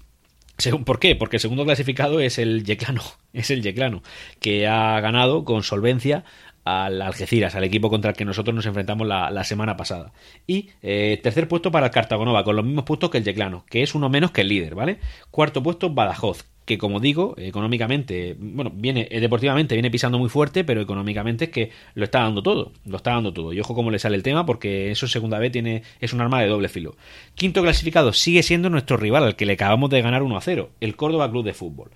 ¿Por 0.85 0.99
qué? 0.99 1.15
Porque 1.15 1.37
el 1.37 1.41
segundo 1.41 1.65
clasificado 1.65 2.19
es 2.19 2.37
el 2.37 2.65
Yeclano, 2.65 3.01
es 3.33 3.49
el 3.51 3.63
Yeclano, 3.63 4.03
que 4.41 4.67
ha 4.67 4.99
ganado 4.99 5.45
con 5.45 5.63
solvencia 5.63 6.25
al 6.65 7.01
Algeciras, 7.01 7.55
al 7.55 7.63
equipo 7.63 7.91
contra 7.91 8.11
el 8.11 8.17
que 8.17 8.25
nosotros 8.25 8.57
nos 8.57 8.67
enfrentamos 8.67 9.07
la, 9.07 9.45
semana 9.45 9.77
pasada. 9.77 10.13
Y 10.49 10.71
eh, 10.83 11.21
tercer 11.23 11.47
puesto 11.47 11.71
para 11.71 11.87
el 11.87 11.93
Cartagonova, 11.93 12.43
con 12.43 12.57
los 12.57 12.65
mismos 12.65 12.83
puntos 12.83 13.11
que 13.11 13.19
el 13.19 13.25
Yeclano, 13.25 13.65
que 13.71 13.85
es 13.85 13.95
uno 13.95 14.09
menos 14.09 14.33
que 14.33 14.41
el 14.41 14.49
líder, 14.49 14.75
¿vale? 14.75 14.99
Cuarto 15.31 15.63
puesto 15.63 15.91
Badajoz, 15.91 16.45
que 16.65 16.79
como 16.79 17.01
digo, 17.01 17.35
económicamente, 17.37 18.37
bueno, 18.39 18.73
viene 18.75 19.07
eh, 19.11 19.21
deportivamente 19.21 19.75
viene 19.75 19.91
pisando 19.91 20.19
muy 20.19 20.29
fuerte, 20.29 20.65
pero 20.65 20.81
económicamente 20.81 21.47
es 21.47 21.51
que 21.51 21.71
lo 21.95 22.05
está 22.05 22.21
dando 22.21 22.43
todo, 22.43 22.73
lo 22.87 22.97
está 22.97 23.13
dando 23.13 23.33
todo. 23.33 23.53
Y 23.53 23.61
ojo 23.61 23.75
cómo 23.75 23.91
le 23.91 23.99
sale 23.99 24.17
el 24.17 24.23
tema 24.23 24.47
porque 24.47 24.91
eso 24.91 25.07
segunda 25.07 25.39
vez 25.39 25.53
tiene 25.53 25.83
es 26.01 26.13
un 26.13 26.21
arma 26.21 26.41
de 26.41 26.49
doble 26.49 26.69
filo. 26.69 26.97
Quinto 27.35 27.63
clasificado 27.63 28.13
sigue 28.13 28.43
siendo 28.43 28.71
nuestro 28.71 28.97
rival 28.97 29.25
al 29.25 29.37
que 29.37 29.47
le 29.47 29.55
acabamos 29.55 29.91
de 29.91 30.03
ganar 30.03 30.23
1 30.23 30.37
a 30.37 30.41
0, 30.41 30.71
el 30.81 30.97
Córdoba 30.97 31.31
Club 31.31 31.45
de 31.45 31.55
Fútbol. 31.55 31.91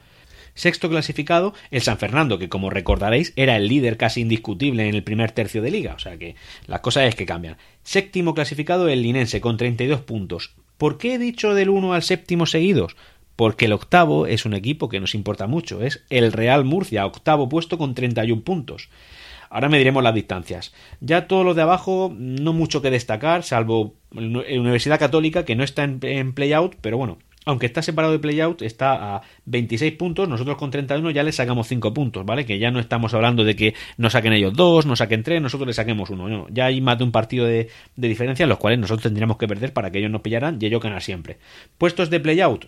Sexto 0.54 0.88
clasificado, 0.88 1.54
el 1.70 1.82
San 1.82 1.98
Fernando, 1.98 2.36
que 2.38 2.48
como 2.48 2.68
recordaréis 2.68 3.32
era 3.36 3.54
el 3.56 3.68
líder 3.68 3.96
casi 3.96 4.22
indiscutible 4.22 4.88
en 4.88 4.96
el 4.96 5.04
primer 5.04 5.30
tercio 5.30 5.62
de 5.62 5.70
liga, 5.70 5.94
o 5.94 6.00
sea 6.00 6.18
que 6.18 6.34
las 6.66 6.80
cosas 6.80 7.04
es 7.04 7.14
que 7.14 7.26
cambian. 7.26 7.56
Séptimo 7.84 8.34
clasificado, 8.34 8.88
el 8.88 9.02
Linense, 9.02 9.40
con 9.40 9.56
32 9.56 10.00
puntos. 10.00 10.56
¿Por 10.76 10.98
qué 10.98 11.14
he 11.14 11.18
dicho 11.18 11.54
del 11.54 11.70
1 11.70 11.92
al 11.92 12.02
séptimo 12.02 12.44
seguidos? 12.44 12.96
Porque 13.38 13.66
el 13.66 13.72
octavo 13.72 14.26
es 14.26 14.46
un 14.46 14.52
equipo 14.52 14.88
que 14.88 14.98
nos 14.98 15.14
importa 15.14 15.46
mucho, 15.46 15.80
es 15.80 16.04
el 16.10 16.32
Real 16.32 16.64
Murcia, 16.64 17.06
octavo 17.06 17.48
puesto 17.48 17.78
con 17.78 17.94
31 17.94 18.42
puntos. 18.42 18.88
Ahora 19.48 19.68
me 19.68 19.78
diremos 19.78 20.02
las 20.02 20.12
distancias. 20.12 20.74
Ya 21.00 21.28
todos 21.28 21.44
los 21.44 21.54
de 21.54 21.62
abajo, 21.62 22.12
no 22.18 22.52
mucho 22.52 22.82
que 22.82 22.90
destacar, 22.90 23.44
salvo 23.44 23.94
Universidad 24.10 24.98
Católica, 24.98 25.44
que 25.44 25.54
no 25.54 25.62
está 25.62 25.84
en, 25.84 26.00
en 26.02 26.32
play-out, 26.32 26.74
pero 26.80 26.98
bueno, 26.98 27.18
aunque 27.48 27.64
está 27.64 27.80
separado 27.80 28.12
de 28.12 28.18
playout, 28.18 28.60
está 28.60 29.16
a 29.16 29.22
26 29.46 29.94
puntos, 29.94 30.28
nosotros 30.28 30.58
con 30.58 30.70
31 30.70 31.10
ya 31.12 31.22
le 31.22 31.32
sacamos 31.32 31.66
5 31.66 31.94
puntos, 31.94 32.26
¿vale? 32.26 32.44
Que 32.44 32.58
ya 32.58 32.70
no 32.70 32.78
estamos 32.78 33.14
hablando 33.14 33.42
de 33.42 33.56
que 33.56 33.74
nos 33.96 34.12
saquen 34.12 34.34
ellos 34.34 34.52
2, 34.52 34.84
nos 34.84 34.98
saquen 34.98 35.22
3, 35.22 35.40
nosotros 35.40 35.66
le 35.66 35.72
saquemos 35.72 36.10
1. 36.10 36.48
ya 36.50 36.66
hay 36.66 36.82
más 36.82 36.98
de 36.98 37.04
un 37.04 37.10
partido 37.10 37.46
de, 37.46 37.70
diferencia 37.96 38.42
en 38.42 38.50
los 38.50 38.58
cuales 38.58 38.78
nosotros 38.78 39.04
tendríamos 39.04 39.38
que 39.38 39.48
perder 39.48 39.72
para 39.72 39.90
que 39.90 39.98
ellos 39.98 40.10
nos 40.10 40.20
pillaran 40.20 40.58
y 40.60 40.66
ellos 40.66 40.82
ganar 40.82 41.02
siempre. 41.02 41.38
Puestos 41.78 42.10
de 42.10 42.20
playout, 42.20 42.66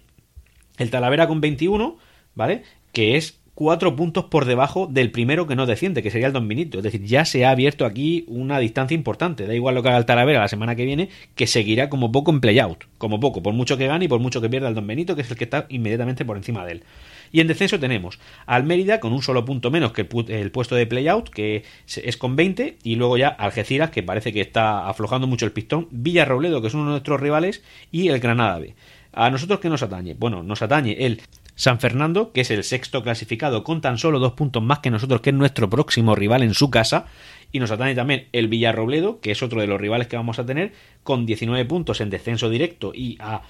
el 0.80 0.90
Talavera 0.90 1.28
con 1.28 1.40
21, 1.40 1.96
¿vale? 2.34 2.64
Que 2.92 3.16
es 3.16 3.40
cuatro 3.54 3.94
puntos 3.94 4.24
por 4.24 4.46
debajo 4.46 4.86
del 4.86 5.10
primero 5.10 5.46
que 5.46 5.54
no 5.54 5.66
desciende, 5.66 6.02
que 6.02 6.10
sería 6.10 6.26
el 6.26 6.32
Don 6.32 6.48
Benito. 6.48 6.78
Es 6.78 6.84
decir, 6.84 7.04
ya 7.04 7.26
se 7.26 7.44
ha 7.44 7.50
abierto 7.50 7.84
aquí 7.84 8.24
una 8.26 8.58
distancia 8.58 8.94
importante. 8.94 9.46
Da 9.46 9.54
igual 9.54 9.74
lo 9.74 9.82
que 9.82 9.90
haga 9.90 9.98
el 9.98 10.06
Talavera 10.06 10.40
la 10.40 10.48
semana 10.48 10.74
que 10.74 10.86
viene, 10.86 11.10
que 11.34 11.46
seguirá 11.46 11.90
como 11.90 12.10
poco 12.10 12.30
en 12.30 12.40
playout. 12.40 12.84
Como 12.96 13.20
poco, 13.20 13.42
por 13.42 13.52
mucho 13.52 13.76
que 13.76 13.86
gane 13.86 14.06
y 14.06 14.08
por 14.08 14.18
mucho 14.18 14.40
que 14.40 14.48
pierda 14.48 14.68
el 14.68 14.74
Don 14.74 14.86
Benito, 14.86 15.14
que 15.14 15.20
es 15.20 15.30
el 15.30 15.36
que 15.36 15.44
está 15.44 15.66
inmediatamente 15.68 16.24
por 16.24 16.38
encima 16.38 16.64
de 16.64 16.72
él. 16.72 16.84
Y 17.32 17.40
en 17.40 17.48
descenso 17.48 17.78
tenemos 17.78 18.18
al 18.46 18.64
Mérida 18.64 18.98
con 18.98 19.12
un 19.12 19.20
solo 19.20 19.44
punto 19.44 19.70
menos 19.70 19.92
que 19.92 20.08
el, 20.28 20.50
puesto 20.50 20.74
de 20.74 20.86
playout, 20.86 21.28
que 21.28 21.64
es 21.86 22.16
con 22.16 22.36
20, 22.36 22.78
y 22.82 22.96
luego 22.96 23.18
ya 23.18 23.28
Algeciras, 23.28 23.90
que 23.90 24.02
parece 24.02 24.32
que 24.32 24.40
está 24.40 24.88
aflojando 24.88 25.26
mucho 25.26 25.44
el 25.44 25.52
pistón, 25.52 25.86
Villarrobledo, 25.90 26.62
que 26.62 26.68
es 26.68 26.74
uno 26.74 26.84
de 26.84 26.90
nuestros 26.92 27.20
rivales, 27.20 27.62
y 27.92 28.08
el 28.08 28.20
Granada 28.20 28.58
B. 28.58 28.74
¿A 29.12 29.30
nosotros 29.30 29.60
qué 29.60 29.68
nos 29.68 29.82
atañe? 29.82 30.14
Bueno, 30.14 30.42
nos 30.42 30.62
atañe 30.62 30.96
el 31.00 31.20
San 31.56 31.80
Fernando, 31.80 32.32
que 32.32 32.40
es 32.40 32.50
el 32.50 32.64
sexto 32.64 33.02
clasificado 33.02 33.64
con 33.64 33.80
tan 33.80 33.98
solo 33.98 34.18
dos 34.18 34.32
puntos 34.32 34.62
más 34.62 34.78
que 34.78 34.90
nosotros, 34.90 35.20
que 35.20 35.30
es 35.30 35.36
nuestro 35.36 35.68
próximo 35.68 36.14
rival 36.14 36.42
en 36.42 36.54
su 36.54 36.70
casa. 36.70 37.06
Y 37.52 37.58
nos 37.58 37.70
atañe 37.70 37.94
también 37.94 38.28
el 38.32 38.48
Villarrobledo, 38.48 39.20
que 39.20 39.32
es 39.32 39.42
otro 39.42 39.60
de 39.60 39.66
los 39.66 39.80
rivales 39.80 40.06
que 40.06 40.16
vamos 40.16 40.38
a 40.38 40.46
tener, 40.46 40.72
con 41.02 41.26
19 41.26 41.64
puntos 41.66 42.00
en 42.00 42.08
descenso 42.08 42.48
directo 42.48 42.92
y 42.94 43.18
a, 43.20 43.42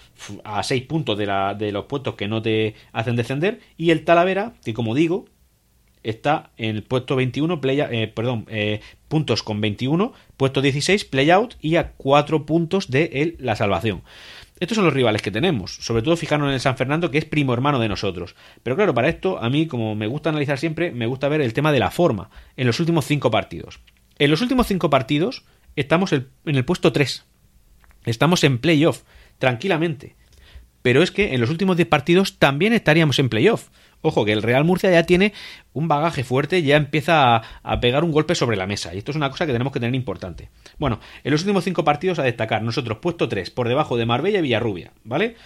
a 0.42 0.62
6 0.62 0.82
puntos 0.86 1.18
de, 1.18 1.26
la, 1.26 1.54
de 1.54 1.70
los 1.70 1.84
puestos 1.84 2.14
que 2.14 2.26
no 2.26 2.40
te 2.40 2.74
hacen 2.92 3.16
descender. 3.16 3.60
Y 3.76 3.90
el 3.90 4.04
Talavera, 4.04 4.54
que 4.64 4.74
como 4.74 4.94
digo, 4.94 5.26
está 6.02 6.50
en 6.56 6.76
el 6.76 6.82
puesto 6.82 7.16
21, 7.16 7.60
play, 7.60 7.80
eh, 7.80 8.10
perdón, 8.14 8.46
eh, 8.48 8.80
puntos 9.08 9.42
con 9.42 9.60
21, 9.60 10.12
puesto 10.36 10.62
16, 10.62 11.04
playout 11.04 11.54
y 11.60 11.76
a 11.76 11.92
4 11.92 12.46
puntos 12.46 12.90
de 12.90 13.36
la 13.38 13.56
salvación. 13.56 14.02
Estos 14.60 14.76
son 14.76 14.84
los 14.84 14.94
rivales 14.94 15.22
que 15.22 15.30
tenemos, 15.30 15.74
sobre 15.76 16.02
todo 16.02 16.16
fijarnos 16.16 16.48
en 16.48 16.54
el 16.54 16.60
San 16.60 16.76
Fernando, 16.76 17.10
que 17.10 17.18
es 17.18 17.24
primo 17.24 17.54
hermano 17.54 17.78
de 17.78 17.88
nosotros. 17.88 18.36
Pero 18.62 18.76
claro, 18.76 18.94
para 18.94 19.08
esto, 19.08 19.42
a 19.42 19.48
mí, 19.48 19.66
como 19.66 19.94
me 19.94 20.06
gusta 20.06 20.28
analizar 20.28 20.58
siempre, 20.58 20.92
me 20.92 21.06
gusta 21.06 21.28
ver 21.28 21.40
el 21.40 21.54
tema 21.54 21.72
de 21.72 21.80
la 21.80 21.90
forma 21.90 22.30
en 22.56 22.66
los 22.66 22.78
últimos 22.78 23.06
cinco 23.06 23.30
partidos. 23.30 23.80
En 24.18 24.30
los 24.30 24.42
últimos 24.42 24.66
cinco 24.66 24.90
partidos 24.90 25.44
estamos 25.76 26.12
en 26.12 26.28
el 26.44 26.64
puesto 26.66 26.92
3. 26.92 27.24
Estamos 28.04 28.44
en 28.44 28.58
playoff, 28.58 29.02
tranquilamente. 29.38 30.16
Pero 30.82 31.02
es 31.02 31.10
que 31.10 31.34
en 31.34 31.40
los 31.40 31.50
últimos 31.50 31.76
10 31.76 31.88
partidos 31.88 32.38
también 32.38 32.72
estaríamos 32.72 33.18
en 33.18 33.28
playoff. 33.28 33.68
Ojo, 34.02 34.24
que 34.24 34.32
el 34.32 34.42
Real 34.42 34.64
Murcia 34.64 34.90
ya 34.90 35.02
tiene 35.04 35.34
un 35.72 35.88
bagaje 35.88 36.24
fuerte, 36.24 36.62
ya 36.62 36.76
empieza 36.76 37.42
a, 37.62 37.80
pegar 37.80 38.02
un 38.02 38.12
golpe 38.12 38.34
sobre 38.34 38.56
la 38.56 38.66
mesa. 38.66 38.94
Y 38.94 38.98
esto 38.98 39.12
es 39.12 39.16
una 39.16 39.30
cosa 39.30 39.46
que 39.46 39.52
tenemos 39.52 39.72
que 39.72 39.80
tener 39.80 39.94
importante. 39.94 40.48
Bueno, 40.78 41.00
en 41.22 41.30
los 41.30 41.42
últimos 41.42 41.64
cinco 41.64 41.84
partidos 41.84 42.18
a 42.18 42.22
destacar, 42.22 42.62
nosotros 42.62 42.98
puesto 42.98 43.28
3 43.28 43.50
por 43.50 43.68
debajo 43.68 43.96
de 43.96 44.06
Marbella 44.06 44.38
y 44.38 44.42
Villarrubia, 44.42 44.92
¿vale? 45.04 45.36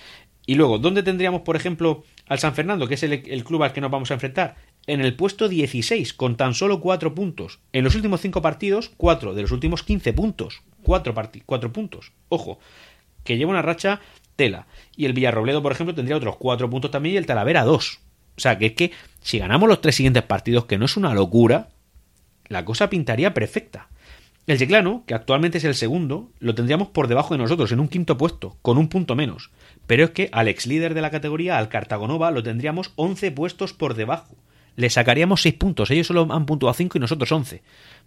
Y 0.46 0.56
luego, 0.56 0.78
¿dónde 0.78 1.02
tendríamos, 1.02 1.40
por 1.40 1.56
ejemplo, 1.56 2.04
al 2.26 2.38
San 2.38 2.54
Fernando, 2.54 2.86
que 2.86 2.94
es 2.94 3.02
el, 3.02 3.44
club 3.44 3.62
al 3.62 3.72
que 3.72 3.80
nos 3.80 3.90
vamos 3.90 4.10
a 4.10 4.14
enfrentar? 4.14 4.56
En 4.86 5.00
el 5.00 5.16
puesto 5.16 5.48
16, 5.48 6.12
con 6.12 6.36
tan 6.36 6.54
solo 6.54 6.80
4 6.80 7.14
puntos. 7.14 7.60
En 7.72 7.82
los 7.82 7.94
últimos 7.94 8.20
5 8.20 8.42
partidos, 8.42 8.92
4 8.96 9.34
de 9.34 9.42
los 9.42 9.52
últimos 9.52 9.82
15 9.82 10.12
puntos. 10.12 10.62
4, 10.82 11.14
4 11.46 11.72
puntos. 11.72 12.12
Ojo, 12.28 12.58
que 13.24 13.38
lleva 13.38 13.50
una 13.50 13.62
racha 13.62 14.00
tela. 14.36 14.66
Y 14.96 15.06
el 15.06 15.14
Villarrobledo, 15.14 15.62
por 15.62 15.72
ejemplo, 15.72 15.94
tendría 15.94 16.16
otros 16.16 16.36
4 16.36 16.68
puntos 16.68 16.90
también 16.90 17.14
y 17.14 17.18
el 17.18 17.26
Talavera 17.26 17.64
2. 17.64 18.00
O 18.36 18.40
sea, 18.40 18.58
que 18.58 18.66
es 18.66 18.72
que 18.72 18.92
si 19.22 19.38
ganamos 19.38 19.68
los 19.68 19.80
tres 19.80 19.96
siguientes 19.96 20.22
partidos, 20.22 20.66
que 20.66 20.78
no 20.78 20.84
es 20.84 20.96
una 20.96 21.14
locura, 21.14 21.68
la 22.48 22.64
cosa 22.64 22.90
pintaría 22.90 23.34
perfecta. 23.34 23.88
El 24.46 24.58
Yeclano, 24.58 25.04
que 25.06 25.14
actualmente 25.14 25.56
es 25.56 25.64
el 25.64 25.74
segundo, 25.74 26.30
lo 26.38 26.54
tendríamos 26.54 26.88
por 26.88 27.08
debajo 27.08 27.32
de 27.32 27.38
nosotros, 27.38 27.72
en 27.72 27.80
un 27.80 27.88
quinto 27.88 28.18
puesto, 28.18 28.58
con 28.60 28.76
un 28.76 28.88
punto 28.88 29.14
menos. 29.14 29.50
Pero 29.86 30.04
es 30.04 30.10
que 30.10 30.28
al 30.32 30.48
ex 30.48 30.66
líder 30.66 30.92
de 30.92 31.00
la 31.00 31.10
categoría, 31.10 31.56
al 31.56 31.70
Cartagonova, 31.70 32.30
lo 32.30 32.42
tendríamos 32.42 32.92
11 32.96 33.32
puestos 33.32 33.72
por 33.72 33.94
debajo. 33.94 34.36
Le 34.76 34.90
sacaríamos 34.90 35.40
6 35.40 35.54
puntos, 35.54 35.90
ellos 35.90 36.08
solo 36.08 36.26
han 36.30 36.44
puntuado 36.44 36.74
5 36.74 36.98
y 36.98 37.00
nosotros 37.00 37.32
11. 37.32 37.62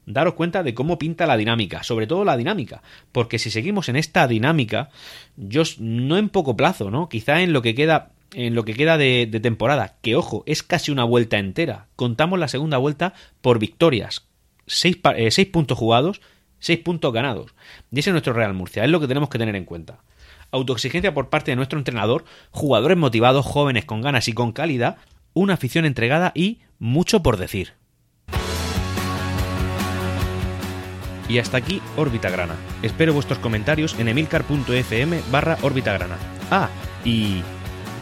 Daros 0.05 0.35
cuenta 0.35 0.61
de 0.61 0.75
cómo 0.75 0.99
pinta 0.99 1.25
la 1.25 1.37
dinámica, 1.37 1.81
sobre 1.81 2.05
todo 2.05 2.23
la 2.23 2.37
dinámica, 2.37 2.83
porque 3.11 3.39
si 3.39 3.49
seguimos 3.49 3.89
en 3.89 3.95
esta 3.95 4.27
dinámica, 4.27 4.89
yo 5.37 5.63
no 5.79 6.17
en 6.17 6.29
poco 6.29 6.55
plazo, 6.55 6.91
¿no? 6.91 7.09
Quizá 7.09 7.41
en 7.41 7.53
lo 7.53 7.61
que 7.61 7.73
queda 7.73 8.11
en 8.33 8.55
lo 8.55 8.65
que 8.65 8.73
queda 8.73 8.97
de, 8.97 9.27
temporada, 9.41 9.97
que 10.01 10.15
ojo, 10.15 10.43
es 10.45 10.63
casi 10.63 10.91
una 10.91 11.03
vuelta 11.03 11.37
entera. 11.37 11.87
Contamos 11.95 12.39
la 12.39 12.47
segunda 12.47 12.77
vuelta 12.77 13.13
por 13.41 13.59
victorias. 13.59 14.27
Seis, 14.65 14.97
eh, 15.15 15.31
seis 15.31 15.47
puntos 15.47 15.77
jugados, 15.77 16.21
seis 16.59 16.79
puntos 16.79 17.13
ganados. 17.13 17.53
Y 17.91 17.99
ese 17.99 18.09
es 18.09 18.13
nuestro 18.13 18.33
Real 18.33 18.53
Murcia, 18.53 18.83
es 18.83 18.89
lo 18.89 18.99
que 18.99 19.07
tenemos 19.07 19.29
que 19.29 19.39
tener 19.39 19.55
en 19.55 19.65
cuenta. 19.65 19.99
Autoexigencia 20.51 21.13
por 21.13 21.29
parte 21.29 21.51
de 21.51 21.55
nuestro 21.55 21.79
entrenador, 21.79 22.25
jugadores 22.51 22.97
motivados, 22.97 23.45
jóvenes 23.45 23.85
con 23.85 24.01
ganas 24.01 24.27
y 24.27 24.33
con 24.33 24.51
calidad, 24.51 24.97
una 25.33 25.53
afición 25.53 25.85
entregada 25.85 26.31
y 26.33 26.59
mucho 26.79 27.21
por 27.21 27.37
decir. 27.37 27.73
Y 31.29 31.39
hasta 31.39 31.57
aquí 31.57 31.81
Órbita 31.97 32.29
Grana. 32.29 32.55
Espero 32.81 33.13
vuestros 33.13 33.39
comentarios 33.39 33.99
en 33.99 34.07
emilcar.fm 34.07 35.21
barra 35.29 35.57
Órbita 35.61 35.91
Grana. 35.93 36.17
Ah, 36.49 36.69
y 37.03 37.41